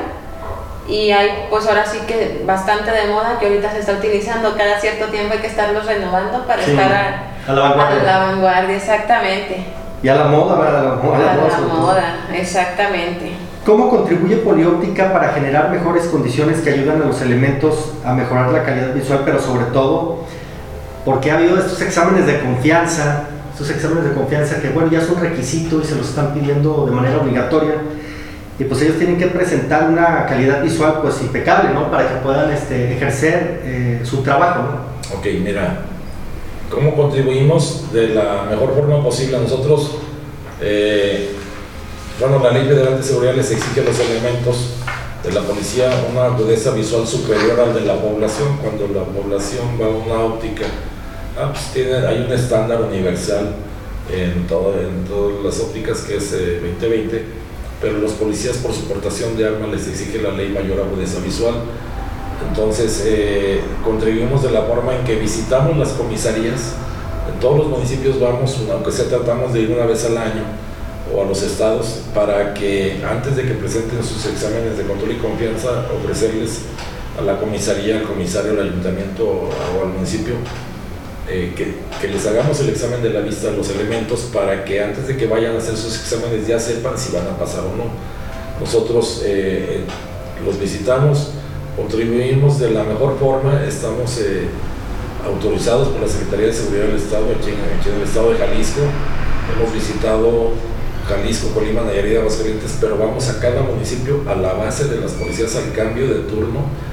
y 0.88 1.12
hay 1.12 1.46
pues 1.48 1.66
ahora 1.68 1.86
sí 1.86 1.98
que 2.08 2.42
bastante 2.44 2.90
de 2.90 3.06
moda 3.06 3.38
que 3.38 3.46
ahorita 3.46 3.70
se 3.70 3.78
está 3.80 3.92
utilizando, 3.92 4.56
cada 4.56 4.80
cierto 4.80 5.06
tiempo 5.06 5.32
hay 5.34 5.38
que 5.40 5.46
estarlos 5.46 5.86
renovando 5.86 6.44
para 6.46 6.62
Sí, 6.64 6.72
estar 6.72 6.92
a, 6.92 7.50
a 7.50 7.52
la 7.54 7.60
vanguardia. 7.62 8.00
a 8.00 8.04
la 8.04 8.18
vanguardia, 8.26 8.76
exactamente. 8.76 9.64
Y 10.02 10.08
a 10.08 10.16
la 10.16 10.24
moda, 10.24 10.58
¿verdad? 10.58 10.80
A 10.80 10.82
la 10.82 10.94
moda. 10.96 11.32
A 11.32 11.36
la, 11.36 11.74
moda, 11.74 12.16
exactamente. 12.34 13.32
¿Cómo 13.64 13.88
contribuye 13.88 14.38
Polióptica 14.38 15.12
para 15.12 15.28
generar 15.28 15.70
mejores 15.70 16.06
condiciones 16.06 16.60
que 16.62 16.70
ayudan 16.70 17.00
a 17.00 17.04
los 17.04 17.20
elementos 17.22 17.92
a 18.04 18.12
mejorar 18.12 18.50
la 18.50 18.64
calidad 18.64 18.92
visual, 18.92 19.20
pero 19.24 19.40
sobre 19.40 19.66
todo 19.66 20.24
porque 21.04 21.30
ha 21.30 21.34
habido 21.36 21.56
estos 21.58 21.80
exámenes 21.80 22.26
de 22.26 22.40
confianza, 22.40 23.24
estos 23.62 23.76
exámenes 23.76 24.10
de 24.10 24.14
confianza 24.14 24.60
que 24.60 24.70
bueno, 24.70 24.90
ya 24.90 25.00
son 25.00 25.20
requisito 25.20 25.80
y 25.80 25.84
se 25.84 25.94
los 25.94 26.08
están 26.08 26.34
pidiendo 26.34 26.84
de 26.86 26.92
manera 26.92 27.18
obligatoria 27.18 27.74
y 28.58 28.64
pues 28.64 28.82
ellos 28.82 28.98
tienen 28.98 29.18
que 29.18 29.28
presentar 29.28 29.88
una 29.88 30.26
calidad 30.26 30.62
visual 30.62 30.98
pues 31.00 31.20
impecable, 31.22 31.72
¿no? 31.72 31.90
Para 31.90 32.08
que 32.08 32.14
puedan 32.16 32.50
este, 32.52 32.94
ejercer 32.94 33.62
eh, 33.64 34.00
su 34.04 34.22
trabajo, 34.22 34.62
¿no? 34.62 35.18
Ok, 35.18 35.26
mira, 35.42 35.82
¿cómo 36.70 36.94
contribuimos 36.94 37.92
de 37.92 38.08
la 38.08 38.44
mejor 38.50 38.74
forma 38.74 39.02
posible? 39.02 39.38
Nosotros, 39.38 39.96
eh, 40.60 41.30
bueno, 42.20 42.40
la 42.42 42.50
Ley 42.50 42.66
Federal 42.66 42.98
de 42.98 43.02
Seguridad 43.02 43.34
les 43.34 43.50
exige 43.50 43.82
los 43.82 43.98
elementos 43.98 44.74
de 45.24 45.32
la 45.32 45.40
policía 45.40 45.88
una 46.12 46.26
agudeza 46.26 46.72
visual 46.72 47.06
superior 47.06 47.58
al 47.58 47.74
de 47.74 47.82
la 47.82 47.94
población. 48.00 48.58
Cuando 48.60 48.86
la 48.88 49.04
población 49.04 49.78
va 49.80 49.86
a 49.86 49.88
una 49.88 50.24
óptica, 50.24 50.66
ah, 51.38 51.50
pues 51.52 51.72
tiene, 51.72 51.94
hay 52.06 52.24
un 52.26 52.32
estándar 52.32 52.82
universal 52.82 53.54
en, 54.12 54.46
todo, 54.46 54.74
en 54.78 55.04
todas 55.04 55.44
las 55.44 55.60
ópticas 55.60 56.00
que 56.00 56.16
es 56.16 56.32
eh, 56.32 56.60
2020, 56.62 57.24
pero 57.80 57.98
los 57.98 58.12
policías 58.12 58.56
por 58.58 58.72
su 58.72 58.84
portación 58.84 59.36
de 59.36 59.46
arma 59.46 59.66
les 59.66 59.88
exige 59.88 60.22
la 60.22 60.30
ley 60.30 60.48
mayor 60.48 60.80
agudeza 60.80 61.20
visual. 61.20 61.54
Entonces, 62.48 63.04
eh, 63.06 63.60
contribuimos 63.84 64.42
de 64.42 64.50
la 64.50 64.62
forma 64.62 64.94
en 64.96 65.04
que 65.04 65.16
visitamos 65.16 65.76
las 65.76 65.90
comisarías. 65.90 66.74
En 67.32 67.38
todos 67.40 67.58
los 67.58 67.68
municipios 67.68 68.20
vamos, 68.20 68.60
aunque 68.70 68.90
sea 68.90 69.08
tratamos 69.08 69.52
de 69.52 69.60
ir 69.60 69.70
una 69.70 69.86
vez 69.86 70.04
al 70.04 70.18
año 70.18 70.42
o 71.14 71.22
a 71.22 71.24
los 71.24 71.42
estados, 71.42 72.00
para 72.14 72.54
que 72.54 73.02
antes 73.08 73.36
de 73.36 73.44
que 73.44 73.54
presenten 73.54 74.02
sus 74.02 74.26
exámenes 74.26 74.76
de 74.76 74.84
control 74.84 75.12
y 75.12 75.16
confianza, 75.16 75.86
ofrecerles 75.96 76.60
a 77.18 77.22
la 77.22 77.38
comisaría, 77.38 77.98
al 77.98 78.02
comisario, 78.04 78.52
al 78.52 78.60
ayuntamiento 78.60 79.24
o 79.24 79.82
al 79.82 79.88
municipio, 79.90 80.34
eh, 81.34 81.54
que, 81.56 82.08
les 82.08 82.26
hagamos 82.26 82.60
el 82.60 82.68
examen 82.68 83.02
de 83.02 83.08
la 83.08 83.20
vista 83.20 83.50
los 83.52 83.70
elementos 83.70 84.28
para 84.34 84.66
que 84.66 84.82
antes 84.82 85.06
de 85.06 85.16
que 85.16 85.26
vayan 85.26 85.54
a 85.54 85.58
hacer 85.58 85.74
sus 85.78 85.98
exámenes 85.98 86.46
ya 86.46 86.58
sepan 86.58 86.98
si 86.98 87.10
van 87.10 87.26
a 87.26 87.38
pasar 87.38 87.60
o 87.60 87.74
no. 87.74 87.84
Nosotros 88.60 89.22
eh, 89.24 89.80
los 90.44 90.60
visitamos, 90.60 91.30
contribuimos 91.74 92.58
de 92.60 92.72
la 92.72 92.84
mejor 92.84 93.18
forma, 93.18 93.64
estamos 93.64 94.18
eh, 94.18 94.46
autorizados 95.24 95.88
por 95.88 96.02
la 96.02 96.08
Secretaría 96.08 96.48
de 96.48 96.52
Seguridad 96.52 96.84
del 96.88 96.96
Estado 96.96 97.24
aquí 97.24 97.48
en, 97.48 97.80
aquí 97.80 97.88
en, 97.88 97.94
el 97.94 98.02
estado 98.02 98.30
de 98.30 98.36
Jalisco. 98.36 98.82
Hemos 99.56 99.72
visitado 99.72 100.50
Jalisco, 101.08 101.48
Colima, 101.54 101.80
Nayarit, 101.80 102.18
Aguascalientes, 102.18 102.76
pero 102.78 102.98
vamos 102.98 103.26
a 103.30 103.40
cada 103.40 103.62
municipio 103.62 104.22
a 104.28 104.34
la 104.34 104.52
base 104.52 104.84
de 104.84 105.00
las 105.00 105.12
policías 105.12 105.56
al 105.56 105.72
cambio 105.72 106.08
de 106.08 106.20
turno. 106.28 106.91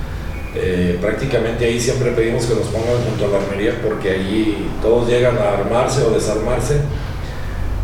Eh, 0.55 0.97
prácticamente 0.99 1.65
ahí 1.65 1.79
siempre 1.79 2.12
pedimos 2.12 2.45
que 2.45 2.55
nos 2.55 2.67
pongan 2.67 2.97
junto 3.07 3.25
a 3.25 3.27
la 3.27 3.38
armería 3.38 3.79
porque 3.83 4.09
allí 4.09 4.67
todos 4.81 5.07
llegan 5.07 5.38
a 5.38 5.59
armarse 5.59 6.01
o 6.01 6.09
desarmarse 6.09 6.81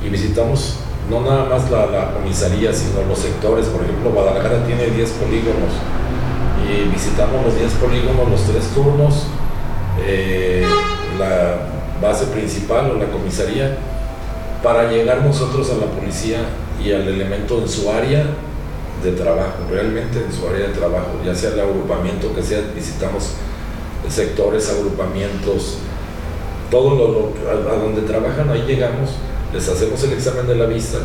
y 0.04 0.10
visitamos 0.10 0.78
no 1.10 1.22
nada 1.22 1.46
más 1.46 1.70
la, 1.70 2.14
comisaría, 2.14 2.74
sino 2.74 3.04
los 3.08 3.20
sectores. 3.20 3.68
Por 3.68 3.84
ejemplo, 3.84 4.10
Guadalajara 4.10 4.66
tiene 4.66 4.88
10 4.88 5.10
polígonos 5.12 5.72
y 6.68 6.90
visitamos 6.90 7.46
los 7.46 7.56
10 7.56 7.72
polígonos, 7.74 8.30
los 8.30 8.42
tres 8.44 8.64
turnos, 8.74 9.28
eh, 10.04 10.66
la 11.20 11.58
base 12.02 12.26
principal 12.28 12.90
o 12.92 12.96
la 12.96 13.06
comisaría, 13.06 13.78
para 14.64 14.90
llegar 14.90 15.24
nosotros 15.24 15.70
a 15.70 15.86
la 15.86 15.92
policía 15.92 16.40
y 16.84 16.92
al 16.92 17.08
elemento 17.08 17.60
en 17.60 17.70
su 17.70 17.92
área 17.92 18.26
de 19.06 19.12
trabajo, 19.14 19.58
realmente 19.70 20.20
en 20.20 20.32
su 20.32 20.48
área 20.48 20.68
de 20.68 20.74
trabajo, 20.74 21.20
ya 21.26 21.34
sea 21.34 21.52
el 21.52 21.60
agrupamiento 21.60 22.34
que 22.36 22.44
sea, 22.44 22.62
visitamos 22.76 23.32
sectores, 24.10 24.70
agrupamientos, 24.70 25.78
todo 26.70 26.96
lo, 26.96 27.08
lo 27.08 27.34
a, 27.50 27.74
a 27.74 27.78
donde 27.78 28.02
trabajan, 28.02 28.50
ahí 28.50 28.64
llegamos, 28.68 29.12
les 29.54 29.68
hacemos 29.70 30.04
el 30.04 30.14
examen 30.14 30.48
de 30.48 30.56
la 30.56 30.66
vista 30.66 31.00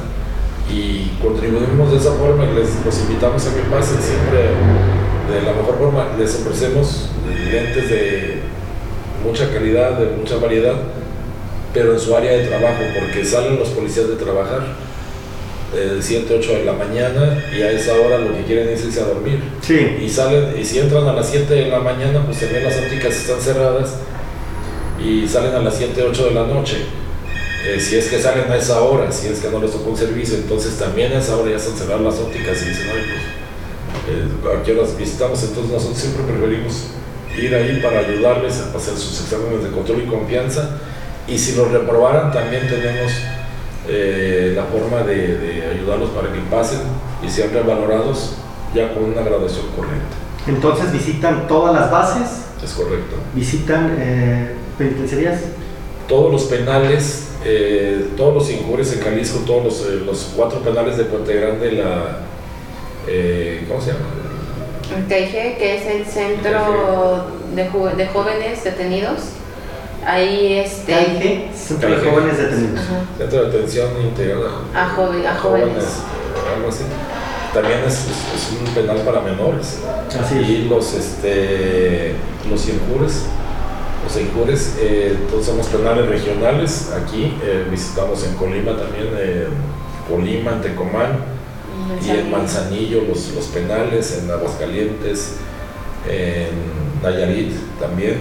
y 0.73 1.17
contribuimos 1.21 1.91
de 1.91 1.99
esa 1.99 2.13
forma 2.13 2.45
les 2.45 2.85
los 2.85 2.99
invitamos 3.01 3.47
a 3.47 3.55
que 3.55 3.63
pasen 3.63 3.99
siempre 4.01 4.51
de 5.31 5.43
la 5.43 5.53
mejor 5.53 5.79
forma. 5.79 6.09
Les 6.19 6.35
ofrecemos 6.35 7.09
lentes 7.51 7.91
de 7.91 8.41
mucha 9.25 9.53
calidad, 9.53 9.99
de 9.99 10.17
mucha 10.17 10.37
variedad, 10.37 10.75
pero 11.73 11.93
en 11.93 12.01
su 12.01 12.15
área 12.15 12.33
de 12.33 12.47
trabajo, 12.47 12.83
porque 12.99 13.25
salen 13.25 13.59
los 13.59 13.69
policías 13.71 14.09
de 14.09 14.17
trabajar 14.17 14.90
de 15.75 16.03
7, 16.03 16.35
8 16.39 16.53
de 16.53 16.65
la 16.65 16.73
mañana 16.73 17.45
y 17.57 17.63
a 17.63 17.71
esa 17.71 17.95
hora 17.95 18.19
lo 18.19 18.37
que 18.37 18.45
quieren 18.45 18.69
es 18.69 18.85
irse 18.85 19.01
a 19.01 19.05
dormir. 19.05 19.41
Sí. 19.61 19.99
Y 20.03 20.09
salen, 20.09 20.55
y 20.61 20.65
si 20.65 20.79
entran 20.79 21.07
a 21.07 21.13
las 21.13 21.29
7 21.29 21.53
de 21.53 21.67
la 21.69 21.79
mañana, 21.81 22.25
pues 22.25 22.41
también 22.41 22.65
las 22.65 22.77
ópticas 22.77 23.15
están 23.15 23.41
cerradas 23.41 23.97
y 25.03 25.27
salen 25.29 25.55
a 25.55 25.61
las 25.61 25.77
7, 25.77 26.03
8 26.03 26.25
de 26.27 26.31
la 26.33 26.47
noche. 26.47 26.77
Eh, 27.67 27.79
si 27.79 27.97
es 27.97 28.09
que 28.09 28.19
salen 28.19 28.51
a 28.51 28.57
esa 28.57 28.81
hora, 28.81 29.13
si 29.13 29.29
es 29.29 29.41
que 29.41 29.51
no 29.51 29.61
les 29.61 29.71
tocó 29.71 29.91
un 29.91 29.97
servicio, 29.97 30.37
entonces 30.37 30.77
también 30.79 31.13
a 31.13 31.19
esa 31.19 31.37
hora 31.37 31.51
ya 31.51 31.57
están 31.57 31.77
cerradas 31.77 32.03
las 32.03 32.19
ópticas 32.19 32.63
y 32.63 32.67
dicen, 32.67 32.87
ay, 32.93 33.03
pues, 33.07 34.17
eh, 34.17 34.59
¿a 34.59 34.63
qué 34.63 34.73
horas 34.73 34.97
visitamos? 34.97 35.43
Entonces 35.43 35.71
nosotros 35.71 35.99
siempre 35.99 36.25
preferimos 36.25 36.87
ir 37.39 37.55
ahí 37.55 37.81
para 37.83 38.01
ayudarles 38.01 38.61
a 38.61 38.77
hacer 38.77 38.97
sus 38.97 39.21
exámenes 39.21 39.63
de 39.63 39.71
control 39.71 40.03
y 40.05 40.07
confianza. 40.07 40.79
Y 41.29 41.39
si 41.39 41.55
los 41.55 41.71
reprobaran, 41.71 42.33
también 42.33 42.67
tenemos 42.67 43.13
eh, 43.91 44.53
la 44.55 44.65
forma 44.65 45.03
de, 45.03 45.37
de, 45.39 45.67
ayudarlos 45.67 46.11
para 46.11 46.33
que 46.33 46.39
pasen 46.51 46.81
y 47.23 47.29
sean 47.29 47.53
revalorados 47.53 48.37
ya 48.75 48.95
con 48.95 49.05
una 49.05 49.23
graduación 49.23 49.67
correcta. 49.77 50.17
Entonces 50.47 50.93
visitan 50.93 51.49
todas 51.49 51.75
las 51.75 51.91
bases. 51.91 52.47
Es 52.63 52.73
correcto. 52.73 53.17
Visitan 53.35 53.97
eh, 53.99 54.55
penitenciarías. 54.79 55.41
Todos 56.09 56.33
los 56.33 56.45
penales, 56.45 57.29
eh, 57.45 58.11
todos 58.17 58.35
los 58.35 58.51
injures 58.51 58.93
en 58.93 59.01
Jalisco, 59.01 59.41
todos 59.47 59.65
los, 59.65 59.81
eh, 59.87 60.03
los, 60.05 60.33
cuatro 60.37 60.61
penales 60.61 60.97
de 60.97 61.05
Puente 61.05 61.35
Grande, 61.35 61.73
la, 61.73 62.19
eh, 63.07 63.65
¿cómo 63.69 63.81
se 63.81 63.93
llama? 63.93 64.07
El 64.97 65.07
TIG, 65.07 65.57
que 65.57 65.77
es 65.77 65.87
el 65.87 66.07
Centro 66.07 67.27
de, 67.55 67.63
de, 67.97 68.07
Jóvenes 68.09 68.65
Detenidos. 68.65 69.21
Ahí 70.07 70.59
este. 70.59 70.95
TIG, 70.95 71.55
Centro 71.55 71.91
de 71.91 72.11
Jóvenes 72.11 72.39
Detenidos. 72.39 72.81
Ajá. 72.81 73.05
Centro 73.19 73.43
de 73.43 73.49
Atención 73.49 73.89
Integral 74.03 74.43
a, 74.75 74.89
joven, 74.89 75.27
a 75.27 75.35
jóvenes. 75.37 75.69
jóvenes. 75.69 75.87
Algo 76.57 76.69
así. 76.69 76.85
También 77.53 77.81
es, 77.87 77.95
es, 77.95 78.53
es, 78.53 78.61
un 78.61 78.75
penal 78.75 78.99
para 78.99 79.21
menores. 79.21 79.81
Así 80.21 80.37
y 80.37 80.69
los, 80.69 80.95
este, 80.95 82.15
los 82.49 82.69
injures 82.69 83.25
los 84.05 84.13
Seijures. 84.13 84.77
Eh, 84.81 85.17
entonces 85.21 85.47
somos 85.47 85.67
penales 85.67 86.09
regionales 86.09 86.91
aquí, 86.93 87.37
eh, 87.43 87.67
visitamos 87.71 88.25
en 88.25 88.35
Colima 88.35 88.73
también, 88.77 89.09
Colima, 90.09 90.53
en 90.53 90.61
Tecomán 90.63 91.19
y 92.05 92.11
en 92.11 92.31
Manzanillo 92.31 93.03
los, 93.03 93.33
los 93.35 93.47
penales, 93.47 94.23
en 94.23 94.31
Aguascalientes, 94.31 95.37
en 96.09 97.03
Nayarit 97.03 97.53
también. 97.79 98.19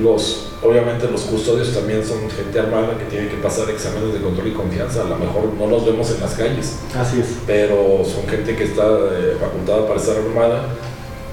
Los, 0.00 0.45
obviamente 0.62 1.08
los 1.10 1.22
custodios 1.22 1.72
también 1.74 2.04
son 2.04 2.28
gente 2.30 2.58
armada 2.58 2.96
que 2.98 3.04
tiene 3.04 3.28
que 3.28 3.36
pasar 3.36 3.68
exámenes 3.70 4.14
de 4.14 4.20
control 4.20 4.48
y 4.48 4.52
confianza. 4.52 5.02
A 5.02 5.04
lo 5.04 5.16
mejor 5.16 5.52
no 5.58 5.66
los 5.66 5.84
vemos 5.84 6.10
en 6.10 6.20
las 6.20 6.34
calles. 6.34 6.78
Así 6.94 7.20
es. 7.20 7.36
Pero 7.46 8.04
son 8.04 8.28
gente 8.28 8.56
que 8.56 8.64
está 8.64 8.86
eh, 8.86 9.36
facultada 9.40 9.86
para 9.86 10.00
estar 10.00 10.16
armada 10.16 10.68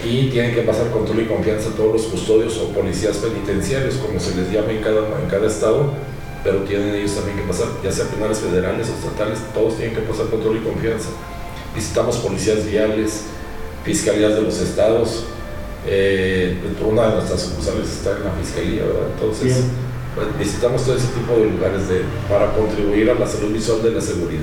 y 0.04 0.30
tienen 0.30 0.54
que 0.54 0.62
pasar 0.62 0.90
control 0.92 1.22
y 1.22 1.26
confianza 1.26 1.70
a 1.70 1.74
todos 1.74 1.94
los 1.94 2.04
custodios 2.04 2.58
o 2.58 2.70
policías 2.70 3.18
penitenciarios, 3.18 3.96
como 3.96 4.20
se 4.20 4.36
les 4.36 4.52
llama 4.52 4.72
en 4.72 4.82
cada, 4.82 5.00
en 5.00 5.30
cada 5.30 5.48
estado, 5.48 5.92
pero 6.44 6.60
tienen 6.64 6.94
ellos 6.94 7.16
también 7.16 7.38
que 7.38 7.44
pasar, 7.44 7.68
ya 7.82 7.92
sea 7.92 8.06
penales 8.06 8.40
federales 8.40 8.90
o 8.90 8.94
estatales, 8.94 9.40
todos 9.54 9.78
tienen 9.78 9.96
que 9.96 10.02
pasar 10.02 10.26
control 10.28 10.58
y 10.58 10.60
confianza. 10.60 11.10
Visitamos 11.74 12.18
policías 12.18 12.66
viales, 12.66 13.24
fiscalías 13.86 14.36
de 14.36 14.42
los 14.42 14.60
estados, 14.60 15.24
eh, 15.86 16.58
una 16.86 17.08
de 17.08 17.16
nuestras 17.16 17.42
sucursales 17.42 17.90
está 17.90 18.12
en 18.18 18.24
la 18.26 18.32
fiscalía, 18.32 18.84
¿verdad? 18.84 19.08
Entonces, 19.16 19.64
pues, 20.16 20.28
visitamos 20.40 20.84
todo 20.84 20.96
ese 20.96 21.08
tipo 21.08 21.34
de 21.34 21.50
lugares 21.50 21.90
de, 21.90 22.02
para 22.30 22.52
contribuir 22.54 23.10
a 23.10 23.16
la 23.16 23.28
salud 23.28 23.52
visual 23.52 23.82
de 23.84 23.92
la 23.92 24.02
seguridad. 24.02 24.42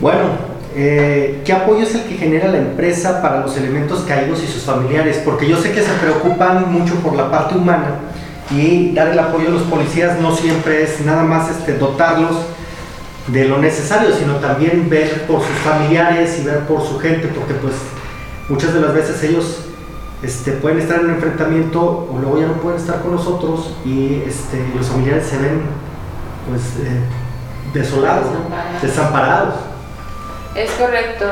Bueno, 0.00 0.50
eh, 0.74 1.42
¿qué 1.44 1.52
apoyo 1.52 1.82
es 1.82 1.94
el 1.94 2.04
que 2.04 2.16
genera 2.16 2.48
la 2.48 2.58
empresa 2.58 3.20
para 3.20 3.40
los 3.40 3.56
elementos 3.56 4.00
caídos 4.00 4.42
y 4.42 4.46
sus 4.46 4.62
familiares? 4.62 5.20
Porque 5.24 5.48
yo 5.48 5.60
sé 5.60 5.72
que 5.72 5.82
se 5.82 5.92
preocupan 5.94 6.72
mucho 6.72 6.94
por 6.96 7.14
la 7.14 7.30
parte 7.30 7.56
humana 7.56 8.00
y 8.50 8.92
dar 8.92 9.08
el 9.08 9.18
apoyo 9.18 9.48
a 9.48 9.52
los 9.52 9.62
policías 9.62 10.18
no 10.20 10.34
siempre 10.34 10.82
es 10.82 11.00
nada 11.00 11.22
más 11.22 11.50
este, 11.50 11.74
dotarlos 11.74 12.36
de 13.28 13.44
lo 13.44 13.58
necesario, 13.58 14.14
sino 14.16 14.36
también 14.36 14.88
ver 14.88 15.26
por 15.26 15.40
sus 15.40 15.56
familiares 15.58 16.38
y 16.40 16.44
ver 16.44 16.60
por 16.60 16.82
su 16.82 16.98
gente, 16.98 17.28
porque 17.28 17.54
pues 17.54 17.74
muchas 18.50 18.74
de 18.74 18.80
las 18.80 18.92
veces 18.92 19.22
ellos 19.22 19.60
este, 20.22 20.52
pueden 20.52 20.80
estar 20.80 20.98
en 20.98 21.06
un 21.06 21.10
enfrentamiento 21.12 21.80
o 21.80 22.18
luego 22.20 22.38
ya 22.38 22.46
no 22.48 22.54
pueden 22.54 22.78
estar 22.78 23.00
con 23.00 23.12
nosotros 23.12 23.70
y 23.84 24.22
este, 24.26 24.62
los 24.76 24.88
familiares 24.88 25.26
se 25.26 25.38
ven 25.38 25.62
pues 26.48 26.62
eh, 26.86 27.00
desolados, 27.72 28.26
desamparados. 28.82 29.54
Es 30.54 30.70
correcto. 30.72 31.26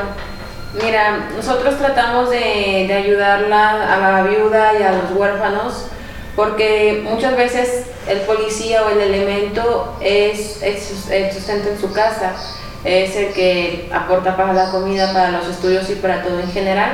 Mira, 0.81 1.29
nosotros 1.35 1.77
tratamos 1.77 2.29
de, 2.29 2.85
de 2.87 2.93
ayudarla 2.93 3.93
a 3.93 4.11
la 4.11 4.23
viuda 4.23 4.79
y 4.79 4.83
a 4.83 4.93
los 4.93 5.11
huérfanos 5.11 5.87
porque 6.35 7.01
muchas 7.03 7.35
veces 7.35 7.87
el 8.07 8.21
policía 8.21 8.83
o 8.85 8.89
el 8.89 9.01
elemento 9.01 9.93
es, 9.99 10.63
el 10.63 11.31
sustento 11.31 11.69
en 11.69 11.79
su 11.79 11.91
casa, 11.91 12.33
es 12.83 13.15
el 13.15 13.33
que 13.33 13.89
aporta 13.93 14.37
para 14.37 14.53
la 14.53 14.71
comida, 14.71 15.11
para 15.13 15.31
los 15.31 15.47
estudios 15.47 15.89
y 15.89 15.95
para 15.95 16.23
todo 16.23 16.39
en 16.39 16.51
general. 16.51 16.91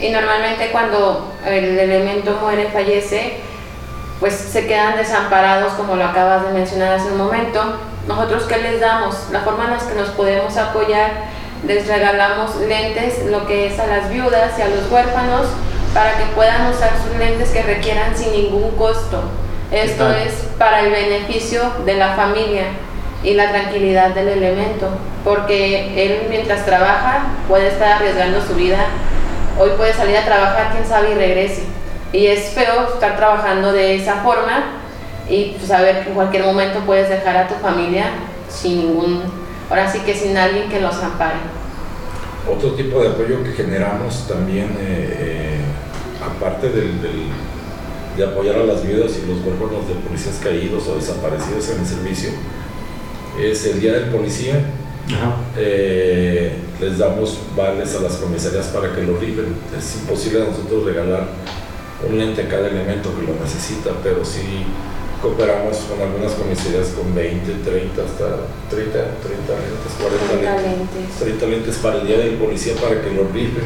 Y 0.00 0.10
normalmente 0.10 0.70
cuando 0.72 1.32
el 1.46 1.78
elemento 1.78 2.38
muere, 2.40 2.68
fallece, 2.72 3.34
pues 4.18 4.34
se 4.34 4.66
quedan 4.66 4.96
desamparados 4.96 5.74
como 5.74 5.96
lo 5.96 6.04
acabas 6.04 6.46
de 6.46 6.52
mencionar 6.52 6.94
hace 6.94 7.08
un 7.08 7.18
momento. 7.18 7.60
Nosotros 8.08 8.44
qué 8.44 8.58
les 8.58 8.80
damos? 8.80 9.16
La 9.30 9.40
forma 9.40 9.64
en 9.64 9.70
la 9.70 9.78
que 9.78 9.94
nos 9.94 10.10
podemos 10.10 10.56
apoyar, 10.56 11.12
les 11.66 11.86
regalamos 11.86 12.56
lentes, 12.56 13.24
lo 13.26 13.46
que 13.46 13.68
es 13.68 13.78
a 13.78 13.86
las 13.86 14.10
viudas 14.10 14.58
y 14.58 14.62
a 14.62 14.68
los 14.68 14.90
huérfanos, 14.90 15.46
para 15.94 16.18
que 16.18 16.24
puedan 16.34 16.66
usar 16.66 16.90
sus 17.02 17.16
lentes 17.16 17.50
que 17.50 17.62
requieran 17.62 18.16
sin 18.16 18.32
ningún 18.32 18.72
costo. 18.72 19.22
Esto 19.70 20.12
es 20.12 20.32
para 20.58 20.80
el 20.80 20.90
beneficio 20.90 21.62
de 21.86 21.94
la 21.94 22.14
familia 22.14 22.64
y 23.24 23.34
la 23.34 23.50
tranquilidad 23.50 24.14
del 24.14 24.28
elemento, 24.28 24.88
porque 25.24 26.04
él 26.04 26.26
mientras 26.28 26.64
trabaja 26.66 27.26
puede 27.48 27.68
estar 27.68 27.92
arriesgando 27.92 28.40
su 28.42 28.54
vida. 28.54 28.86
Hoy 29.58 29.70
puede 29.76 29.94
salir 29.94 30.16
a 30.16 30.24
trabajar, 30.24 30.72
quién 30.72 30.86
sabe, 30.86 31.12
y 31.12 31.14
regrese. 31.14 31.62
Y 32.12 32.26
es 32.26 32.50
feo 32.50 32.88
estar 32.92 33.16
trabajando 33.16 33.72
de 33.72 33.96
esa 33.96 34.16
forma 34.16 34.80
y 35.28 35.56
saber 35.66 36.02
que 36.02 36.10
en 36.10 36.14
cualquier 36.14 36.44
momento 36.44 36.80
puedes 36.80 37.08
dejar 37.08 37.36
a 37.36 37.48
tu 37.48 37.54
familia 37.54 38.10
sin 38.48 38.78
ningún, 38.78 39.22
ahora 39.70 39.90
sí 39.90 40.00
que 40.00 40.14
sin 40.14 40.36
alguien 40.36 40.68
que 40.68 40.80
los 40.80 40.94
ampare. 41.02 41.38
Otro 42.48 42.72
tipo 42.72 43.00
de 43.00 43.08
apoyo 43.08 43.42
que 43.42 43.52
generamos 43.52 44.28
también, 44.28 44.76
eh, 44.78 45.16
eh, 45.18 45.60
aparte 46.22 46.68
del 46.68 47.00
de 48.16 48.24
apoyar 48.24 48.56
a 48.56 48.64
las 48.64 48.86
viudas 48.86 49.12
y 49.18 49.26
los 49.26 49.44
huérfanos 49.44 49.88
de 49.88 49.94
policías 49.94 50.38
caídos 50.42 50.86
o 50.86 50.96
desaparecidos 50.96 51.68
en 51.70 51.80
el 51.80 51.86
servicio. 51.86 52.30
Es 53.40 53.66
el 53.66 53.80
Día 53.80 53.92
del 53.94 54.10
Policía. 54.10 54.60
Eh, 55.56 56.52
les 56.80 56.98
damos 56.98 57.38
vales 57.56 57.94
a 57.94 58.00
las 58.00 58.14
comisarías 58.14 58.66
para 58.66 58.94
que 58.94 59.02
lo 59.02 59.18
rifen. 59.18 59.54
Es 59.76 59.96
imposible 59.96 60.42
a 60.42 60.44
nosotros 60.46 60.84
regalar 60.84 61.28
un 62.08 62.18
lente 62.18 62.42
a 62.42 62.48
cada 62.48 62.68
elemento 62.68 63.10
que 63.14 63.26
lo 63.26 63.38
necesita, 63.40 63.90
pero 64.02 64.24
sí 64.24 64.64
cooperamos 65.22 65.78
con 65.88 66.00
algunas 66.00 66.32
comisarías 66.32 66.88
con 66.88 67.14
20, 67.14 67.50
30, 67.64 68.02
hasta 68.02 68.44
30, 68.68 68.92
30 68.92 69.52
lentes, 69.56 69.92
40 69.98 70.60
lentes, 70.60 71.18
30 71.18 71.46
lentes 71.46 71.76
para 71.76 72.00
el 72.00 72.06
Día 72.06 72.18
del 72.18 72.34
Policía 72.34 72.74
para 72.76 73.00
que 73.00 73.10
lo 73.10 73.28
rifen 73.32 73.64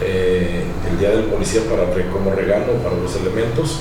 eh, 0.00 0.62
el 0.88 0.98
Día 0.98 1.10
del 1.10 1.24
Policía 1.24 1.62
para, 1.68 1.84
como 2.10 2.32
regalo 2.32 2.74
para 2.82 2.96
los 2.96 3.14
elementos. 3.16 3.80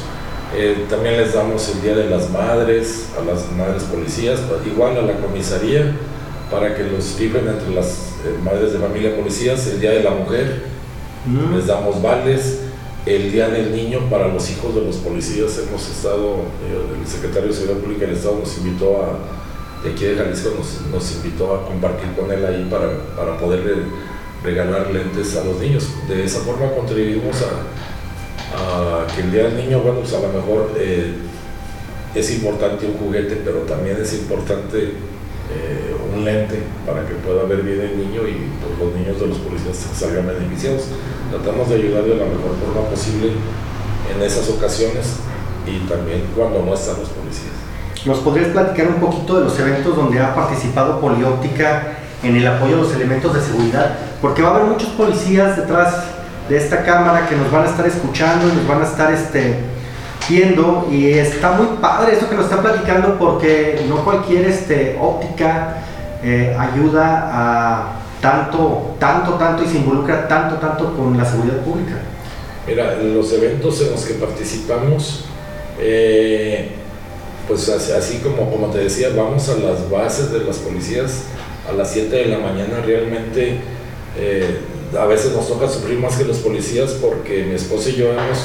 Eh, 0.55 0.85
también 0.89 1.17
les 1.17 1.33
damos 1.33 1.69
el 1.69 1.81
Día 1.81 1.95
de 1.95 2.09
las 2.09 2.29
Madres, 2.31 3.09
a 3.19 3.23
las 3.23 3.51
madres 3.51 3.83
policías, 3.83 4.39
igual 4.65 4.97
a 4.97 5.01
la 5.03 5.13
comisaría, 5.13 5.95
para 6.49 6.75
que 6.75 6.83
los 6.83 7.17
viven 7.19 7.47
entre 7.47 7.69
las 7.75 8.15
eh, 8.25 8.35
madres 8.43 8.73
de 8.73 8.79
familia 8.79 9.15
policías, 9.15 9.67
el 9.67 9.79
Día 9.79 9.91
de 9.91 10.03
la 10.03 10.09
Mujer, 10.09 10.63
mm. 11.27 11.55
les 11.55 11.67
damos 11.67 12.01
vales, 12.01 12.62
el 13.05 13.31
Día 13.31 13.47
del 13.49 13.75
Niño 13.75 14.09
para 14.09 14.27
los 14.27 14.49
hijos 14.49 14.73
de 14.73 14.81
los 14.81 14.95
policías, 14.97 15.55
hemos 15.59 15.88
estado, 15.88 16.38
el 16.67 17.07
secretario 17.07 17.49
de 17.49 17.53
Seguridad 17.53 17.81
Pública 17.81 18.05
del 18.07 18.15
Estado 18.15 18.39
nos 18.39 18.57
invitó 18.57 19.03
a, 19.03 19.83
de 19.83 19.91
aquí 19.93 20.05
de 20.05 20.15
Jalisco, 20.15 20.49
nos, 20.57 20.91
nos 20.91 21.12
invitó 21.15 21.55
a 21.55 21.65
compartir 21.65 22.09
con 22.17 22.31
él 22.31 22.43
ahí 22.43 22.67
para, 22.69 22.89
para 23.15 23.38
poderle 23.38 23.83
regalar 24.43 24.91
lentes 24.91 25.38
a 25.38 25.43
los 25.43 25.59
niños. 25.59 25.88
De 26.07 26.23
esa 26.25 26.39
forma 26.39 26.71
contribuimos 26.71 27.38
a, 27.43 27.98
que 29.15 29.21
el 29.21 29.31
Día 29.31 29.43
del 29.43 29.57
Niño, 29.57 29.81
bueno, 29.81 29.99
pues 29.99 30.13
a 30.13 30.21
lo 30.21 30.29
mejor 30.29 30.71
eh, 30.77 31.13
es 32.15 32.31
importante 32.31 32.85
un 32.85 32.97
juguete, 32.97 33.41
pero 33.43 33.59
también 33.59 33.97
es 34.01 34.13
importante 34.13 34.93
eh, 35.51 35.95
un 36.15 36.25
lente 36.25 36.63
para 36.85 37.05
que 37.05 37.13
pueda 37.15 37.43
ver 37.43 37.62
bien 37.62 37.81
el 37.81 37.97
niño 37.97 38.21
y 38.27 38.49
pues, 38.62 38.79
los 38.79 38.95
niños 38.95 39.19
de 39.19 39.27
los 39.27 39.38
policías 39.39 39.77
salgan 39.95 40.27
beneficiados. 40.27 40.85
Tratamos 41.31 41.69
de 41.69 41.75
ayudarle 41.75 42.09
de 42.09 42.15
la 42.15 42.25
mejor 42.25 42.55
forma 42.63 42.89
posible 42.89 43.31
en 44.13 44.21
esas 44.21 44.49
ocasiones 44.49 45.17
y 45.65 45.88
también 45.88 46.23
cuando 46.35 46.63
no 46.63 46.73
están 46.73 46.99
los 46.99 47.09
policías. 47.09 47.53
¿Nos 48.05 48.19
podrías 48.19 48.49
platicar 48.49 48.88
un 48.88 49.01
poquito 49.01 49.38
de 49.38 49.43
los 49.45 49.59
eventos 49.59 49.95
donde 49.95 50.19
ha 50.19 50.33
participado 50.33 51.01
Polióptica 51.01 51.97
en 52.23 52.35
el 52.35 52.47
apoyo 52.47 52.75
a 52.75 52.77
los 52.79 52.93
elementos 52.93 53.33
de 53.33 53.41
seguridad, 53.41 53.97
porque 54.21 54.41
va 54.41 54.49
a 54.49 54.55
haber 54.55 54.67
muchos 54.69 54.89
policías 54.89 55.57
detrás 55.57 56.18
de 56.49 56.57
esta 56.57 56.83
cámara 56.83 57.27
que 57.27 57.35
nos 57.35 57.51
van 57.51 57.63
a 57.63 57.69
estar 57.69 57.85
escuchando 57.85 58.49
y 58.49 58.55
nos 58.55 58.67
van 58.67 58.81
a 58.81 58.85
estar 58.85 59.13
este, 59.13 59.53
viendo 60.27 60.88
y 60.91 61.12
está 61.12 61.51
muy 61.51 61.77
padre 61.79 62.13
esto 62.13 62.29
que 62.29 62.35
nos 62.35 62.45
está 62.45 62.62
platicando 62.62 63.17
porque 63.19 63.85
no 63.88 64.03
cualquier 64.03 64.47
este, 64.47 64.97
óptica 64.99 65.77
eh, 66.23 66.55
ayuda 66.59 67.29
a 67.31 67.93
tanto, 68.19 68.95
tanto, 68.99 69.33
tanto 69.33 69.63
y 69.63 69.67
se 69.67 69.77
involucra 69.77 70.27
tanto, 70.27 70.55
tanto 70.55 70.95
con 70.95 71.15
la 71.15 71.23
seguridad 71.23 71.57
pública. 71.57 71.99
Mira, 72.67 72.95
los 72.95 73.31
eventos 73.31 73.81
en 73.81 73.91
los 73.91 74.03
que 74.03 74.15
participamos, 74.15 75.25
eh, 75.79 76.71
pues 77.47 77.69
así, 77.69 78.19
como, 78.19 78.51
como 78.51 78.67
te 78.67 78.79
decía, 78.79 79.09
vamos 79.15 79.47
a 79.49 79.55
las 79.55 79.89
bases 79.89 80.31
de 80.31 80.39
las 80.41 80.57
policías 80.57 81.23
a 81.69 81.73
las 81.73 81.91
7 81.91 82.15
de 82.15 82.25
la 82.25 82.39
mañana 82.39 82.81
realmente 82.83 83.59
eh, 84.17 84.59
a 84.97 85.06
veces 85.06 85.34
nos 85.34 85.47
toca 85.47 85.67
sufrir 85.67 85.99
más 85.99 86.17
que 86.17 86.25
los 86.25 86.38
policías 86.38 86.91
porque 87.02 87.43
mi 87.43 87.56
esposa 87.56 87.89
y 87.89 87.95
yo 87.95 88.12
hemos 88.12 88.39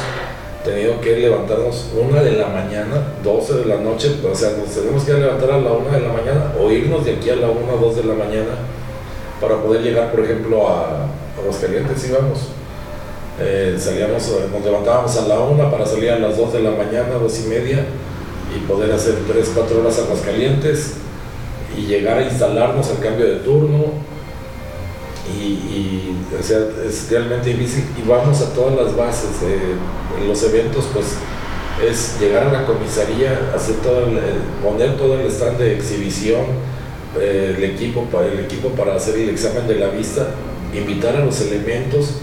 tenido 0.64 1.00
que 1.00 1.16
levantarnos 1.16 1.90
una 2.00 2.22
de 2.22 2.32
la 2.32 2.48
mañana, 2.48 3.14
12 3.22 3.54
de 3.54 3.64
la 3.66 3.76
noche, 3.76 4.16
o 4.30 4.34
sea, 4.34 4.50
nos 4.56 4.74
tenemos 4.74 5.04
que 5.04 5.12
levantar 5.12 5.50
a 5.50 5.60
la 5.60 5.72
una 5.72 5.90
de 5.90 6.00
la 6.00 6.12
mañana 6.12 6.52
o 6.58 6.70
irnos 6.70 7.04
de 7.04 7.16
aquí 7.16 7.30
a 7.30 7.36
la 7.36 7.50
una 7.50 7.72
2 7.80 7.96
de 7.96 8.04
la 8.04 8.14
mañana 8.14 8.54
para 9.40 9.56
poder 9.62 9.82
llegar, 9.82 10.10
por 10.10 10.20
ejemplo, 10.20 10.68
a, 10.68 11.06
los 11.44 11.56
calientes 11.56 12.08
íbamos. 12.08 12.48
Eh, 13.38 13.76
salíamos, 13.78 14.22
nos 14.52 14.64
levantábamos 14.64 15.16
a 15.18 15.28
la 15.28 15.40
una 15.40 15.70
para 15.70 15.84
salir 15.84 16.10
a 16.10 16.18
las 16.18 16.38
2 16.38 16.52
de 16.54 16.62
la 16.62 16.70
mañana, 16.70 17.14
dos 17.20 17.40
y 17.40 17.48
media, 17.48 17.84
y 18.56 18.60
poder 18.66 18.92
hacer 18.92 19.16
3, 19.30 19.50
4 19.54 19.80
horas 19.80 19.98
a 19.98 20.24
calientes 20.24 20.94
y 21.76 21.82
llegar 21.82 22.18
a 22.18 22.22
instalarnos 22.22 22.88
al 22.90 23.00
cambio 23.00 23.26
de 23.26 23.36
turno. 23.36 24.13
Y, 25.26 26.12
o 26.38 26.42
sea, 26.42 26.58
es 26.86 27.08
realmente 27.10 27.50
difícil 27.50 27.84
y 28.02 28.06
vamos 28.08 28.40
a 28.42 28.52
todas 28.52 28.74
las 28.74 28.96
bases. 28.96 29.30
en 29.42 30.28
los 30.28 30.42
eventos, 30.44 30.84
pues 30.92 31.06
es 31.84 32.20
llegar 32.20 32.44
a 32.48 32.52
la 32.52 32.66
comisaría, 32.66 33.50
hacer 33.54 33.76
todo 33.76 34.06
el- 34.06 34.20
poner 34.62 34.96
todo 34.96 35.18
el 35.18 35.26
stand 35.26 35.58
de 35.58 35.74
exhibición, 35.74 36.42
eh, 37.18 37.54
el, 37.56 37.64
equipo, 37.64 38.04
para, 38.04 38.26
el 38.26 38.38
equipo 38.40 38.68
para 38.70 38.94
hacer 38.94 39.16
el 39.16 39.28
examen 39.30 39.66
de 39.66 39.76
la 39.76 39.88
vista, 39.88 40.28
invitar 40.72 41.16
a 41.16 41.20
los 41.24 41.40
elementos 41.40 42.18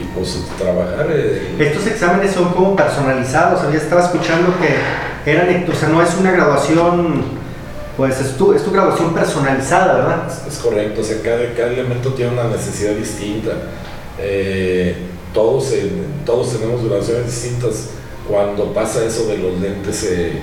y 0.00 0.04
pues 0.16 0.38
trabajar. 0.58 1.08
eh, 1.10 1.56
Estos 1.58 1.86
exámenes 1.88 2.32
son 2.32 2.52
como 2.52 2.76
personalizados, 2.76 3.62
había 3.62 3.78
estaba 3.78 4.02
escuchando 4.02 4.54
que 4.60 5.30
eran, 5.30 5.66
o 5.68 5.74
sea, 5.74 5.88
no 5.88 6.00
es 6.02 6.10
una 6.20 6.30
graduación, 6.30 7.24
pues 7.96 8.18
es 8.20 8.36
tu, 8.36 8.52
es 8.54 8.62
tu 8.64 8.70
graduación 8.70 9.12
personalizada, 9.14 9.94
¿verdad? 9.96 10.22
Es 10.48 10.58
correcto, 10.58 11.00
o 11.00 11.04
sea, 11.04 11.16
cada, 11.22 11.52
cada 11.56 11.70
elemento 11.72 12.10
tiene 12.14 12.32
una 12.32 12.44
necesidad 12.44 12.92
distinta. 12.94 13.50
Eh, 14.18 14.96
todos, 15.34 15.72
en- 15.72 16.22
todos 16.24 16.52
tenemos 16.58 16.82
graduaciones 16.84 17.26
distintas. 17.26 17.90
Cuando 18.28 18.72
pasa 18.72 19.04
eso 19.04 19.26
de 19.26 19.38
los 19.38 19.58
lentes 19.60 20.04
eh, 20.10 20.38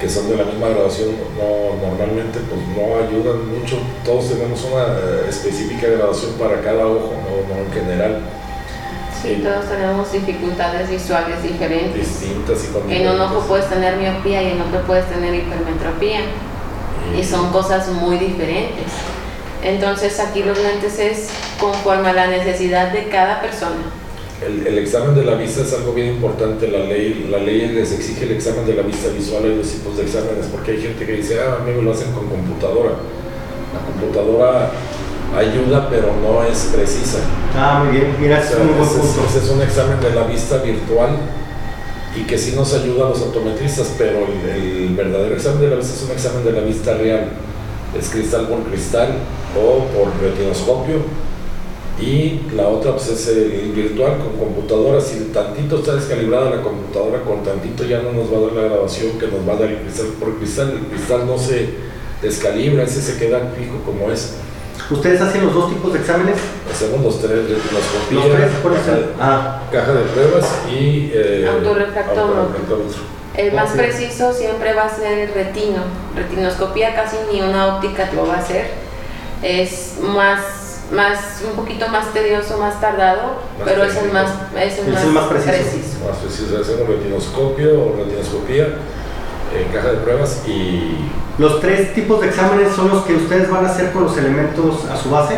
que 0.00 0.08
son 0.08 0.28
de 0.28 0.36
la 0.36 0.44
misma 0.44 0.68
graduación, 0.68 1.08
no, 1.38 1.88
normalmente 1.88 2.38
pues 2.48 2.60
no 2.76 2.96
ayudan 3.08 3.48
mucho. 3.58 3.78
Todos 4.04 4.28
tenemos 4.28 4.62
una 4.64 4.84
eh, 4.98 5.26
específica 5.28 5.86
graduación 5.88 6.32
para 6.32 6.60
cada 6.60 6.86
ojo, 6.86 7.12
no, 7.24 7.54
no 7.54 7.62
en 7.62 7.72
general, 7.72 8.20
Sí, 9.22 9.40
todos 9.42 9.64
tenemos 9.68 10.12
dificultades 10.12 10.90
visuales 10.90 11.42
diferentes. 11.42 12.20
distintas 12.20 12.64
y 12.64 12.66
con 12.72 12.88
En 12.88 13.08
un 13.08 13.18
ojo 13.20 13.40
puedes 13.48 13.66
tener 13.68 13.96
miopía 13.96 14.42
y 14.42 14.50
en 14.52 14.60
otro 14.60 14.82
puedes 14.86 15.06
tener 15.06 15.34
hipermetropía. 15.34 16.20
Y 17.18 17.22
son 17.24 17.50
cosas 17.50 17.88
muy 17.88 18.18
diferentes. 18.18 18.92
Entonces 19.62 20.18
aquí 20.20 20.42
los 20.42 20.58
lentes 20.58 20.98
es 20.98 21.28
conforme 21.58 22.10
a 22.10 22.12
la 22.12 22.26
necesidad 22.28 22.92
de 22.92 23.08
cada 23.08 23.40
persona. 23.40 23.76
El, 24.46 24.66
el 24.66 24.78
examen 24.78 25.14
de 25.14 25.24
la 25.24 25.34
vista 25.34 25.62
es 25.62 25.72
algo 25.72 25.92
bien 25.92 26.08
importante. 26.08 26.68
La 26.68 26.80
ley, 26.80 27.28
la 27.30 27.38
ley 27.38 27.68
les 27.68 27.92
exige 27.92 28.24
el 28.24 28.32
examen 28.32 28.66
de 28.66 28.74
la 28.74 28.82
vista 28.82 29.08
visual. 29.08 29.44
Hay 29.44 29.56
dos 29.56 29.68
tipos 29.68 29.96
de 29.96 30.02
exámenes 30.04 30.46
porque 30.52 30.72
hay 30.72 30.82
gente 30.82 31.06
que 31.06 31.12
dice, 31.12 31.40
ah, 31.40 31.58
amigo, 31.62 31.82
lo 31.82 31.92
hacen 31.92 32.12
con 32.12 32.28
computadora. 32.28 32.92
La 33.72 33.80
computadora 33.80 34.70
ayuda, 35.36 35.88
pero 35.90 36.14
no 36.22 36.44
es 36.44 36.70
precisa. 36.72 37.18
Ah, 37.56 37.82
muy 37.82 37.96
bien, 37.96 38.14
mira, 38.20 38.38
O 38.38 38.40
es 38.40 38.48
sea, 38.48 38.58
un 38.58 38.76
buen 38.76 38.82
ese, 38.82 39.00
es, 39.00 39.30
ese 39.30 39.38
es 39.44 39.50
un 39.50 39.62
examen 39.62 40.00
de 40.00 40.10
la 40.10 40.24
vista 40.24 40.58
virtual 40.58 41.16
y 42.16 42.24
que 42.24 42.38
sí 42.38 42.52
nos 42.56 42.72
ayuda 42.72 43.06
a 43.06 43.08
los 43.10 43.20
optometristas, 43.20 43.94
pero 43.98 44.26
el, 44.26 44.94
verdadero 44.96 45.34
examen 45.34 45.60
de 45.60 45.68
la 45.68 45.76
vista 45.76 45.94
es 45.94 46.02
un 46.02 46.10
examen 46.12 46.44
de 46.44 46.52
la 46.52 46.60
vista 46.60 46.94
real. 46.94 47.28
Es 47.98 48.08
cristal 48.08 48.48
por 48.48 48.62
cristal 48.62 49.14
o 49.54 49.84
por 49.94 50.08
retinoscopio. 50.20 50.96
Y 52.00 52.40
la 52.54 52.68
otra 52.68 52.92
pues, 52.92 53.08
es 53.08 53.74
virtual 53.74 54.18
con 54.18 54.36
computadora. 54.38 55.00
Si 55.00 55.16
tantito 55.32 55.78
está 55.78 55.96
descalibrada 55.96 56.56
la 56.56 56.62
computadora, 56.62 57.22
con 57.22 57.42
tantito 57.42 57.84
ya 57.84 58.02
no 58.02 58.12
nos 58.12 58.32
va 58.32 58.38
a 58.38 58.40
dar 58.40 58.52
la 58.52 58.62
grabación 58.62 59.18
que 59.18 59.26
nos 59.28 59.46
va 59.48 59.54
a 59.54 59.56
dar 59.56 59.70
el 59.70 59.78
cristal 59.78 60.06
por 60.18 60.36
cristal. 60.38 60.70
El 60.72 60.86
cristal 60.88 61.26
no 61.26 61.38
se 61.38 61.68
descalibra, 62.22 62.84
ese 62.84 63.02
se 63.02 63.18
queda 63.18 63.52
fijo 63.56 63.82
como 63.84 64.10
es. 64.10 64.34
¿Ustedes 64.90 65.20
hacen 65.20 65.44
los 65.44 65.52
dos 65.54 65.68
tipos 65.70 65.92
de 65.92 65.98
exámenes? 65.98 66.36
Hacemos 66.70 67.02
los 67.04 67.20
tres, 67.20 67.40
tres, 67.48 67.58
¿cuáles 68.62 68.80
caja 68.80 68.96
de- 68.96 69.06
Ah, 69.20 69.62
caja 69.72 69.92
de 69.92 70.02
pruebas 70.02 70.44
y 70.70 71.10
eh, 71.12 71.48
Autorrefractómetro. 71.52 73.16
El 73.36 73.52
más 73.52 73.70
preciso 73.72 74.32
siempre 74.32 74.72
va 74.74 74.84
a 74.84 74.88
ser 74.94 75.18
el 75.18 75.34
retino. 75.34 75.82
Retinoscopía 76.14 76.94
casi 76.94 77.16
ni 77.32 77.42
una 77.42 77.76
óptica 77.76 78.08
lo 78.14 78.26
va 78.28 78.34
a 78.36 78.38
hacer. 78.38 78.70
Es 79.42 79.96
más, 80.00 80.40
más 80.92 81.42
un 81.46 81.56
poquito 81.56 81.88
más 81.88 82.12
tedioso, 82.14 82.56
más 82.56 82.80
tardado, 82.80 83.34
Más 83.58 83.64
pero 83.68 83.84
es 83.84 83.96
el 83.96 84.12
más, 84.12 84.30
es 84.58 84.78
el 84.78 84.86
Es 84.88 84.94
más, 84.94 85.02
el 85.04 85.10
más 85.10 85.26
preciso. 85.26 86.06
Más 86.08 86.16
preciso, 86.18 86.58
hacemos 86.60 86.88
retinoscopio 86.88 87.82
o 87.84 87.96
retinoscopía, 87.98 88.68
eh, 89.56 89.66
caja 89.72 89.88
de 89.92 89.96
pruebas 89.98 90.42
y 90.46 91.08
los 91.38 91.60
tres 91.60 91.94
tipos 91.94 92.20
de 92.20 92.28
exámenes 92.28 92.74
son 92.74 92.88
los 92.88 93.02
que 93.04 93.14
ustedes 93.14 93.50
van 93.50 93.66
a 93.66 93.68
hacer 93.70 93.92
con 93.92 94.04
los 94.04 94.16
elementos 94.16 94.84
a 94.90 94.96
su 94.96 95.10
base. 95.10 95.36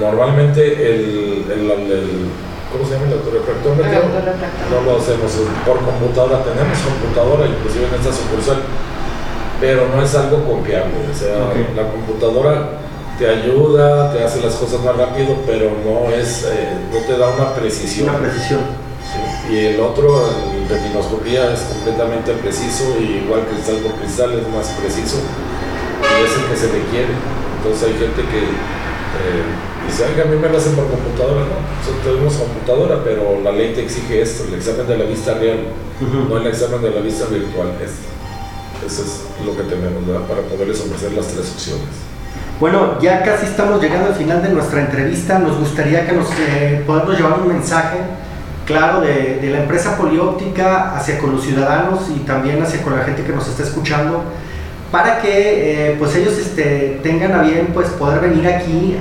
normalmente 0.00 0.60
el, 0.62 1.44
el, 1.50 1.70
el- 1.70 2.28
¿cómo 2.72 2.84
se 2.84 2.94
llama? 2.94 3.06
El 3.06 3.12
autorrefractómetro. 3.14 3.84
No 4.70 4.80
lo 4.92 4.98
hacemos 4.98 5.32
por 5.66 5.78
computadora, 5.80 6.42
tenemos 6.44 6.78
computadora 6.80 7.46
inclusive 7.46 7.86
en 7.88 7.94
esta 7.94 8.12
sucursal, 8.12 8.58
pero 9.60 9.88
no 9.94 10.02
es 10.02 10.14
algo 10.14 10.44
confiable. 10.44 10.92
O 11.10 11.14
sea, 11.14 11.52
la 11.76 11.90
computadora 11.90 12.68
te 13.18 13.28
ayuda, 13.28 14.12
te 14.12 14.22
hace 14.24 14.40
las 14.42 14.54
cosas 14.56 14.80
más 14.84 14.96
rápido, 14.96 15.36
pero 15.46 15.70
no 15.84 16.10
es, 16.14 16.44
eh, 16.44 16.76
no 16.92 16.98
te 17.06 17.16
da 17.16 17.28
una 17.30 17.54
precisión. 17.54 18.10
Una 18.10 18.18
precisión. 18.18 18.60
Sí, 19.48 19.54
Y 19.54 19.58
el 19.66 19.80
otro, 19.80 20.28
el 20.52 20.55
retinoscopía, 20.68 21.52
es 21.52 21.60
completamente 21.60 22.32
preciso, 22.34 22.96
y 23.00 23.24
igual 23.24 23.46
cristal 23.46 23.76
por 23.76 23.92
cristal 24.00 24.32
es 24.38 24.48
más 24.48 24.68
preciso 24.80 25.18
y 26.02 26.24
es 26.24 26.32
el 26.36 26.44
que 26.50 26.56
se 26.56 26.66
requiere. 26.72 27.14
Entonces 27.58 27.88
hay 27.88 27.94
gente 27.98 28.22
que 28.22 28.42
eh, 28.44 29.42
dice, 29.86 30.04
"Oiga, 30.04 30.24
a 30.24 30.26
mí 30.26 30.36
me 30.36 30.48
lo 30.48 30.58
hacen 30.58 30.74
por 30.74 30.88
computadora, 30.88 31.46
no, 31.46 31.56
nosotros 31.62 32.04
tenemos 32.04 32.34
computadora, 32.34 33.00
pero 33.04 33.40
la 33.42 33.52
ley 33.52 33.74
te 33.74 33.82
exige 33.84 34.22
esto, 34.22 34.44
el 34.44 34.54
examen 34.54 34.86
de 34.86 34.98
la 34.98 35.04
vista 35.04 35.34
real, 35.34 35.60
no 36.28 36.36
el 36.36 36.46
examen 36.46 36.82
de 36.82 36.90
la 36.90 37.00
vista 37.00 37.26
virtual. 37.26 37.72
Es, 37.82 38.06
eso 38.86 39.02
es 39.02 39.44
lo 39.44 39.56
que 39.56 39.62
tenemos 39.64 40.06
¿verdad? 40.06 40.26
para 40.28 40.42
poderles 40.42 40.78
ofrecer 40.80 41.12
las 41.12 41.26
tres 41.26 41.50
opciones. 41.50 41.88
Bueno, 42.60 43.00
ya 43.00 43.22
casi 43.22 43.46
estamos 43.46 43.82
llegando 43.82 44.08
al 44.08 44.14
final 44.14 44.42
de 44.42 44.50
nuestra 44.50 44.80
entrevista. 44.80 45.38
Nos 45.38 45.58
gustaría 45.58 46.06
que 46.06 46.12
nos 46.12 46.28
eh, 46.38 46.82
podamos 46.86 47.16
llevar 47.16 47.40
un 47.40 47.48
mensaje 47.48 47.98
claro 48.66 49.00
de, 49.00 49.48
la 49.50 49.60
empresa 49.60 49.96
polióptica 49.96 50.94
hacia 50.96 51.18
con 51.18 51.32
los 51.32 51.44
ciudadanos 51.44 52.10
y 52.14 52.20
también 52.20 52.62
hacia 52.62 52.82
con 52.82 52.96
la 52.96 53.04
gente 53.04 53.22
que 53.22 53.32
nos 53.32 53.48
está 53.48 53.62
escuchando 53.62 54.22
para 54.90 55.20
que 55.20 55.92
eh, 55.92 55.96
pues 55.98 56.14
ellos 56.16 56.36
este, 56.38 57.00
tengan 57.02 57.32
a 57.32 57.42
bien 57.42 57.70
pues 57.72 57.88
poder 57.90 58.20
venir 58.20 58.46
aquí 58.46 58.98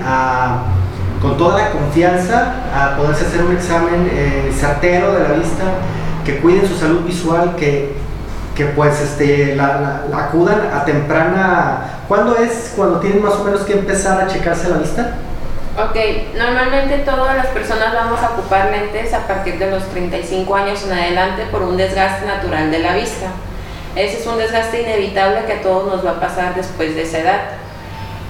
con 1.21 1.37
toda 1.37 1.59
la 1.59 1.71
confianza 1.71 2.53
a 2.73 2.97
poderse 2.97 3.25
hacer 3.25 3.43
un 3.43 3.53
examen 3.53 4.09
eh, 4.11 4.53
certero 4.55 5.13
de 5.13 5.23
la 5.23 5.33
vista, 5.33 5.63
que 6.23 6.37
cuiden 6.37 6.67
su 6.67 6.75
salud 6.75 7.01
visual, 7.01 7.55
que, 7.55 7.93
que 8.55 8.65
pues 8.65 9.01
este, 9.01 9.55
la 9.55 10.03
acudan 10.13 10.69
a 10.73 10.85
temprana... 10.85 11.91
¿Cuándo 12.07 12.37
es 12.37 12.73
cuando 12.75 12.99
tienen 12.99 13.23
más 13.23 13.33
o 13.33 13.43
menos 13.43 13.61
que 13.61 13.73
empezar 13.73 14.21
a 14.21 14.27
checarse 14.27 14.69
la 14.69 14.77
vista? 14.77 15.15
Ok, 15.77 15.97
normalmente 16.37 16.99
todas 16.99 17.35
las 17.35 17.47
personas 17.47 17.93
vamos 17.93 18.21
a 18.21 18.29
ocupar 18.29 18.71
lentes 18.71 19.13
a 19.13 19.27
partir 19.27 19.59
de 19.59 19.69
los 19.69 19.83
35 19.89 20.55
años 20.55 20.81
en 20.85 20.93
adelante 20.93 21.43
por 21.51 21.63
un 21.63 21.75
desgaste 21.75 22.25
natural 22.25 22.71
de 22.71 22.79
la 22.79 22.93
vista. 22.93 23.27
Ese 23.93 24.21
es 24.21 24.25
un 24.25 24.37
desgaste 24.37 24.83
inevitable 24.83 25.43
que 25.45 25.51
a 25.51 25.61
todos 25.61 25.93
nos 25.93 26.05
va 26.05 26.11
a 26.11 26.19
pasar 26.21 26.55
después 26.55 26.95
de 26.95 27.01
esa 27.01 27.19
edad. 27.19 27.41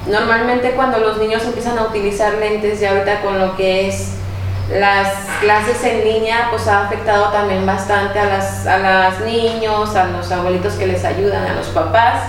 Normalmente 0.07 0.71
cuando 0.71 0.97
los 0.97 1.19
niños 1.19 1.43
empiezan 1.43 1.77
a 1.77 1.83
utilizar 1.83 2.33
lentes, 2.33 2.79
ya 2.79 2.89
ahorita 2.89 3.21
con 3.21 3.37
lo 3.37 3.55
que 3.55 3.89
es 3.89 4.15
las 4.71 5.07
clases 5.39 5.83
en 5.83 6.03
línea, 6.03 6.47
pues 6.49 6.67
ha 6.67 6.85
afectado 6.85 7.31
también 7.31 7.63
bastante 7.63 8.17
a 8.17 8.25
las, 8.25 8.65
a 8.65 8.79
las 8.79 9.19
niños, 9.19 9.95
a 9.95 10.05
los 10.05 10.31
abuelitos 10.31 10.73
que 10.73 10.87
les 10.87 11.05
ayudan, 11.05 11.45
a 11.45 11.53
los 11.53 11.67
papás, 11.67 12.23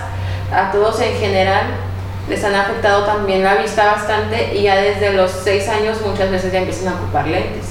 a 0.53 0.69
todos 0.71 1.01
en 1.01 1.17
general 1.17 1.86
les 2.29 2.43
han 2.43 2.55
afectado 2.55 3.05
también 3.05 3.43
la 3.43 3.55
vista 3.55 3.85
bastante 3.85 4.55
y 4.55 4.63
ya 4.63 4.75
desde 4.75 5.13
los 5.13 5.31
6 5.31 5.67
años 5.69 5.97
muchas 6.05 6.29
veces 6.29 6.51
ya 6.51 6.59
empiezan 6.59 6.93
a 6.93 6.95
ocupar 6.95 7.27
lentes. 7.27 7.65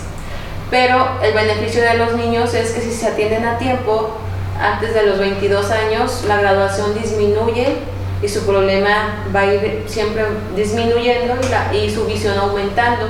Pero 0.71 1.09
el 1.23 1.33
beneficio 1.33 1.83
de 1.83 1.97
los 1.97 2.15
niños 2.15 2.53
es 2.55 2.73
que 2.73 2.81
si 2.81 2.91
se 2.91 3.07
atienden 3.07 3.45
a 3.45 3.59
tiempo, 3.59 4.17
antes 4.61 4.95
de 4.95 5.05
los 5.05 5.19
22 5.19 5.71
años, 5.71 6.25
la 6.27 6.39
graduación 6.41 6.95
disminuye 6.95 7.77
y 8.23 8.29
su 8.29 8.47
problema 8.47 9.27
va 9.35 9.41
a 9.41 9.55
ir 9.55 9.85
siempre 9.87 10.25
disminuyendo 10.57 11.35
y, 11.73 11.91
su 11.91 12.07
visión 12.07 12.37
aumentando. 12.39 13.07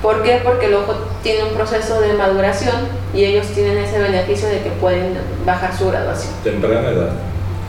¿Por 0.00 0.22
qué? 0.22 0.40
Porque 0.44 0.66
el 0.66 0.74
ojo 0.74 0.94
tiene 1.22 1.44
un 1.44 1.54
proceso 1.54 2.00
de 2.00 2.12
maduración 2.12 2.76
y 3.12 3.24
ellos 3.24 3.46
tienen 3.48 3.78
ese 3.78 3.98
beneficio 3.98 4.48
de 4.48 4.60
que 4.60 4.70
pueden 4.70 5.18
bajar 5.44 5.76
su 5.76 5.88
graduación. 5.88 6.32
Temprana 6.44 6.90
edad. 6.90 7.10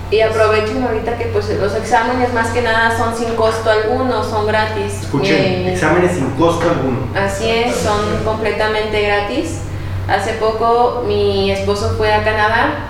Y 0.10 0.22
aprovechen 0.22 0.82
ahorita 0.84 1.18
que 1.18 1.26
pues 1.26 1.50
los 1.50 1.76
exámenes 1.76 2.34
más 2.34 2.50
que 2.52 2.62
nada 2.62 2.98
son 2.98 3.16
sin 3.18 3.36
costo 3.36 3.70
alguno, 3.70 4.24
son 4.24 4.48
gratis. 4.48 5.02
Escuchen, 5.02 5.36
Eh, 5.36 5.74
exámenes 5.74 6.14
sin 6.14 6.30
costo 6.32 6.70
alguno. 6.70 7.00
Así 7.14 7.50
es, 7.50 7.76
son 7.76 8.24
completamente 8.24 9.02
gratis. 9.02 9.60
Hace 10.08 10.34
poco 10.36 11.04
mi 11.06 11.52
esposo 11.52 11.96
fue 11.98 12.14
a 12.14 12.24
Canadá 12.24 12.86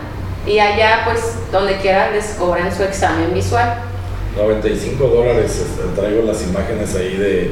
y 0.45 0.59
allá 0.59 1.01
pues 1.05 1.33
donde 1.51 1.77
quiera 1.77 2.11
les 2.11 2.25
cobran 2.35 2.75
su 2.75 2.83
examen 2.83 3.33
visual. 3.33 3.79
95 4.37 5.03
dólares, 5.07 5.59
este, 5.65 5.99
traigo 5.99 6.21
las 6.21 6.43
imágenes 6.43 6.95
ahí 6.95 7.17
de, 7.17 7.51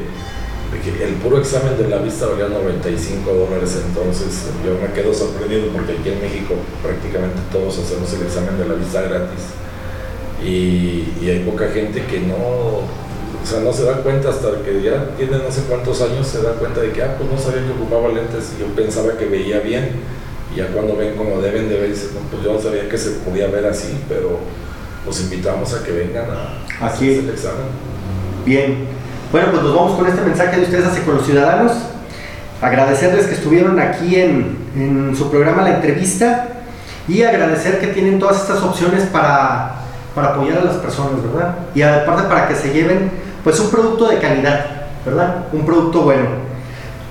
el 0.74 1.14
puro 1.16 1.40
examen 1.40 1.78
de 1.78 1.88
la 1.88 1.98
vista 1.98 2.28
valía 2.28 2.48
95 2.48 3.32
dólares, 3.34 3.78
entonces 3.88 4.28
yo 4.66 4.78
me 4.80 4.94
quedo 4.94 5.14
sorprendido 5.14 5.68
porque 5.74 5.94
aquí 5.94 6.10
en 6.10 6.22
México 6.22 6.56
prácticamente 6.84 7.40
todos 7.52 7.80
hacemos 7.80 8.12
el 8.14 8.24
examen 8.24 8.58
de 8.58 8.66
la 8.68 8.76
vista 8.76 9.02
gratis 9.02 9.56
y, 10.44 11.14
y 11.22 11.30
hay 11.30 11.40
poca 11.40 11.70
gente 11.70 12.06
que 12.06 12.20
no, 12.22 12.36
o 12.36 13.46
sea, 13.46 13.62
no 13.62 13.72
se 13.72 13.84
da 13.84 13.98
cuenta 14.04 14.30
hasta 14.30 14.62
que 14.64 14.82
ya 14.82 15.10
tiene 15.18 15.38
no 15.38 15.52
sé 15.52 15.62
cuántos 15.70 16.02
años, 16.02 16.28
se 16.28 16.42
da 16.42 16.54
cuenta 16.54 16.82
de 16.82 16.92
que, 16.92 17.02
ah, 17.04 17.16
pues 17.18 17.30
no 17.30 17.38
sabía 17.38 17.66
que 17.66 17.72
ocupaba 17.72 18.10
lentes, 18.10 18.54
yo 18.60 18.68
pensaba 18.76 19.18
que 19.18 19.26
veía 19.26 19.60
bien, 19.60 19.92
Y 20.54 20.58
ya 20.58 20.68
cuando 20.68 20.96
ven 20.96 21.16
como 21.16 21.42
deben 21.42 21.70
de 21.70 21.80
ver, 21.80 21.90
dicen, 21.90 22.10
no, 22.14 22.22
pues 22.30 22.44
yo 22.44 22.54
no 22.54 22.62
sabía 22.62 22.88
que 22.90 22.98
se 22.98 23.12
podía 23.26 23.48
ver 23.48 23.66
así, 23.66 23.98
pero 24.10 24.40
los 25.06 25.22
invitamos 25.22 25.74
a 25.74 25.84
que 25.84 25.92
vengan 25.92 26.26
a 26.30 26.88
Aquí. 26.88 27.10
hacerse 27.10 27.20
el 27.20 27.30
examen. 27.30 27.68
Bien. 28.46 28.88
Bueno, 29.36 29.52
pues 29.52 29.64
nos 29.64 29.76
vamos 29.76 29.98
con 29.98 30.08
este 30.08 30.22
mensaje 30.22 30.56
de 30.56 30.64
ustedes 30.64 30.86
hacia 30.86 31.04
con 31.04 31.16
los 31.16 31.26
ciudadanos. 31.26 31.74
Agradecerles 32.62 33.26
que 33.26 33.34
estuvieron 33.34 33.82
aquí 33.82 34.16
en, 34.16 35.14
su 35.14 35.30
programa 35.30 35.62
La 35.62 35.76
Entrevista 35.76 36.48
y 37.06 37.22
agradecer 37.22 37.82
que 37.82 37.88
tienen 37.88 38.18
todas 38.18 38.40
estas 38.40 38.64
opciones 38.64 39.04
para, 39.04 39.74
para 40.16 40.30
apoyar 40.30 40.60
a 40.60 40.64
las 40.64 40.76
personas, 40.78 41.22
¿verdad? 41.22 41.54
Y 41.76 41.82
aparte 41.82 42.30
para 42.30 42.48
que 42.48 42.56
se 42.56 42.72
lleven 42.72 43.12
pues 43.44 43.60
un 43.60 43.72
producto 43.72 44.08
de 44.08 44.20
calidad, 44.20 44.68
¿verdad? 45.06 45.48
Un 45.52 45.66
producto 45.66 46.04
bueno. 46.04 46.30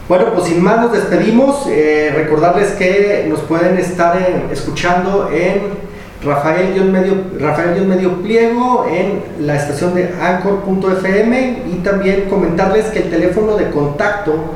Bueno, 0.09 0.33
pues 0.33 0.47
sin 0.47 0.65
más 0.65 0.81
nos 0.81 0.93
despedimos. 0.93 1.67
Eh, 1.67 2.11
recordarles 2.17 2.71
que 2.71 3.27
nos 3.29 3.41
pueden 3.41 3.77
estar 3.77 4.17
eh, 4.17 4.47
escuchando 4.51 5.29
en 5.31 5.84
Rafael-Medio 6.25 7.15
Rafael 7.39 7.87
Medio 7.87 8.23
Pliego 8.23 8.87
en 8.91 9.47
la 9.47 9.57
estación 9.57 9.95
de 9.95 10.11
Anchor.fm 10.21 11.63
y 11.73 11.77
también 11.83 12.23
comentarles 12.29 12.87
que 12.87 13.01
el 13.01 13.11
teléfono 13.11 13.57
de 13.57 13.71
contacto 13.71 14.55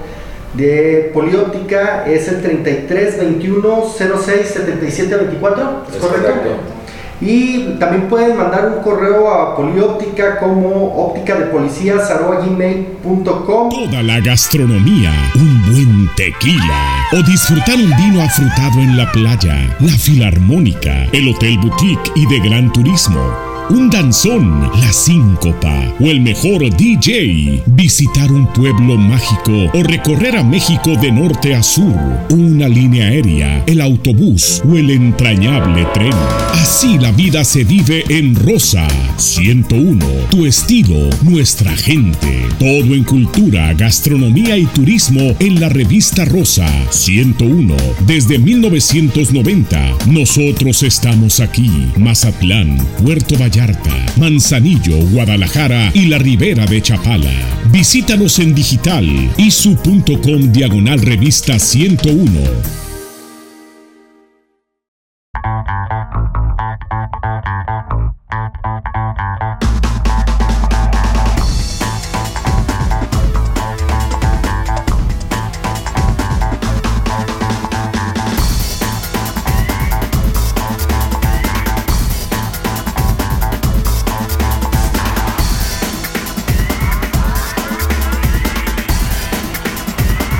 de 0.54 1.10
Polióptica 1.12 2.04
es 2.06 2.28
el 2.28 2.40
33 2.42 3.18
21 3.18 3.84
06 4.24 4.46
77 4.48 5.16
24, 5.16 5.82
¿es 5.88 5.94
Es 5.96 6.00
correcto? 6.00 6.28
correcto. 6.28 6.77
Y 7.20 7.74
también 7.80 8.08
pueden 8.08 8.36
mandar 8.36 8.72
un 8.76 8.82
correo 8.82 9.28
a 9.28 9.56
Polióptica 9.56 10.38
como 10.38 10.94
óptica 10.94 11.34
de. 11.34 11.46
Toda 13.70 14.02
la 14.02 14.20
gastronomía, 14.20 15.12
un 15.34 15.62
buen 15.72 16.10
tequila 16.14 17.08
o 17.12 17.22
disfrutar 17.22 17.76
un 17.76 17.90
vino 17.96 18.22
afrutado 18.22 18.80
en 18.80 18.96
la 18.96 19.10
playa, 19.10 19.76
la 19.80 19.92
filarmónica, 19.92 21.06
el 21.12 21.28
hotel 21.28 21.58
boutique 21.58 22.12
y 22.14 22.26
de 22.26 22.40
gran 22.40 22.72
turismo. 22.72 23.47
Un 23.70 23.90
danzón, 23.90 24.62
la 24.80 24.92
síncopa 24.92 25.94
o 26.00 26.04
el 26.04 26.22
mejor 26.22 26.74
DJ. 26.74 27.62
Visitar 27.66 28.32
un 28.32 28.50
pueblo 28.54 28.96
mágico 28.96 29.52
o 29.74 29.82
recorrer 29.82 30.36
a 30.36 30.42
México 30.42 30.96
de 30.96 31.12
norte 31.12 31.54
a 31.54 31.62
sur. 31.62 31.94
Una 32.30 32.66
línea 32.66 33.08
aérea, 33.08 33.62
el 33.66 33.82
autobús 33.82 34.62
o 34.66 34.78
el 34.78 34.90
entrañable 34.90 35.86
tren. 35.92 36.14
Así 36.54 36.98
la 36.98 37.12
vida 37.12 37.44
se 37.44 37.64
vive 37.64 38.04
en 38.08 38.34
Rosa 38.34 38.88
101. 39.18 40.04
Tu 40.30 40.46
estilo, 40.46 41.10
nuestra 41.22 41.76
gente. 41.76 42.46
Todo 42.58 42.94
en 42.94 43.04
cultura, 43.04 43.74
gastronomía 43.74 44.56
y 44.56 44.64
turismo 44.64 45.36
en 45.40 45.60
la 45.60 45.68
revista 45.68 46.24
Rosa 46.24 46.68
101. 46.90 47.76
Desde 48.06 48.38
1990, 48.38 50.06
nosotros 50.06 50.82
estamos 50.82 51.40
aquí. 51.40 51.70
Mazatlán, 51.98 52.78
Puerto 53.04 53.36
Manzanillo, 54.16 54.98
Guadalajara 55.10 55.90
y 55.92 56.06
la 56.06 56.18
Ribera 56.18 56.64
de 56.64 56.80
Chapala. 56.80 57.32
Visítanos 57.72 58.38
en 58.38 58.54
digital 58.54 59.04
isu.com 59.36 60.52
diagonal 60.52 61.00
revista 61.00 61.58
101 61.58 62.87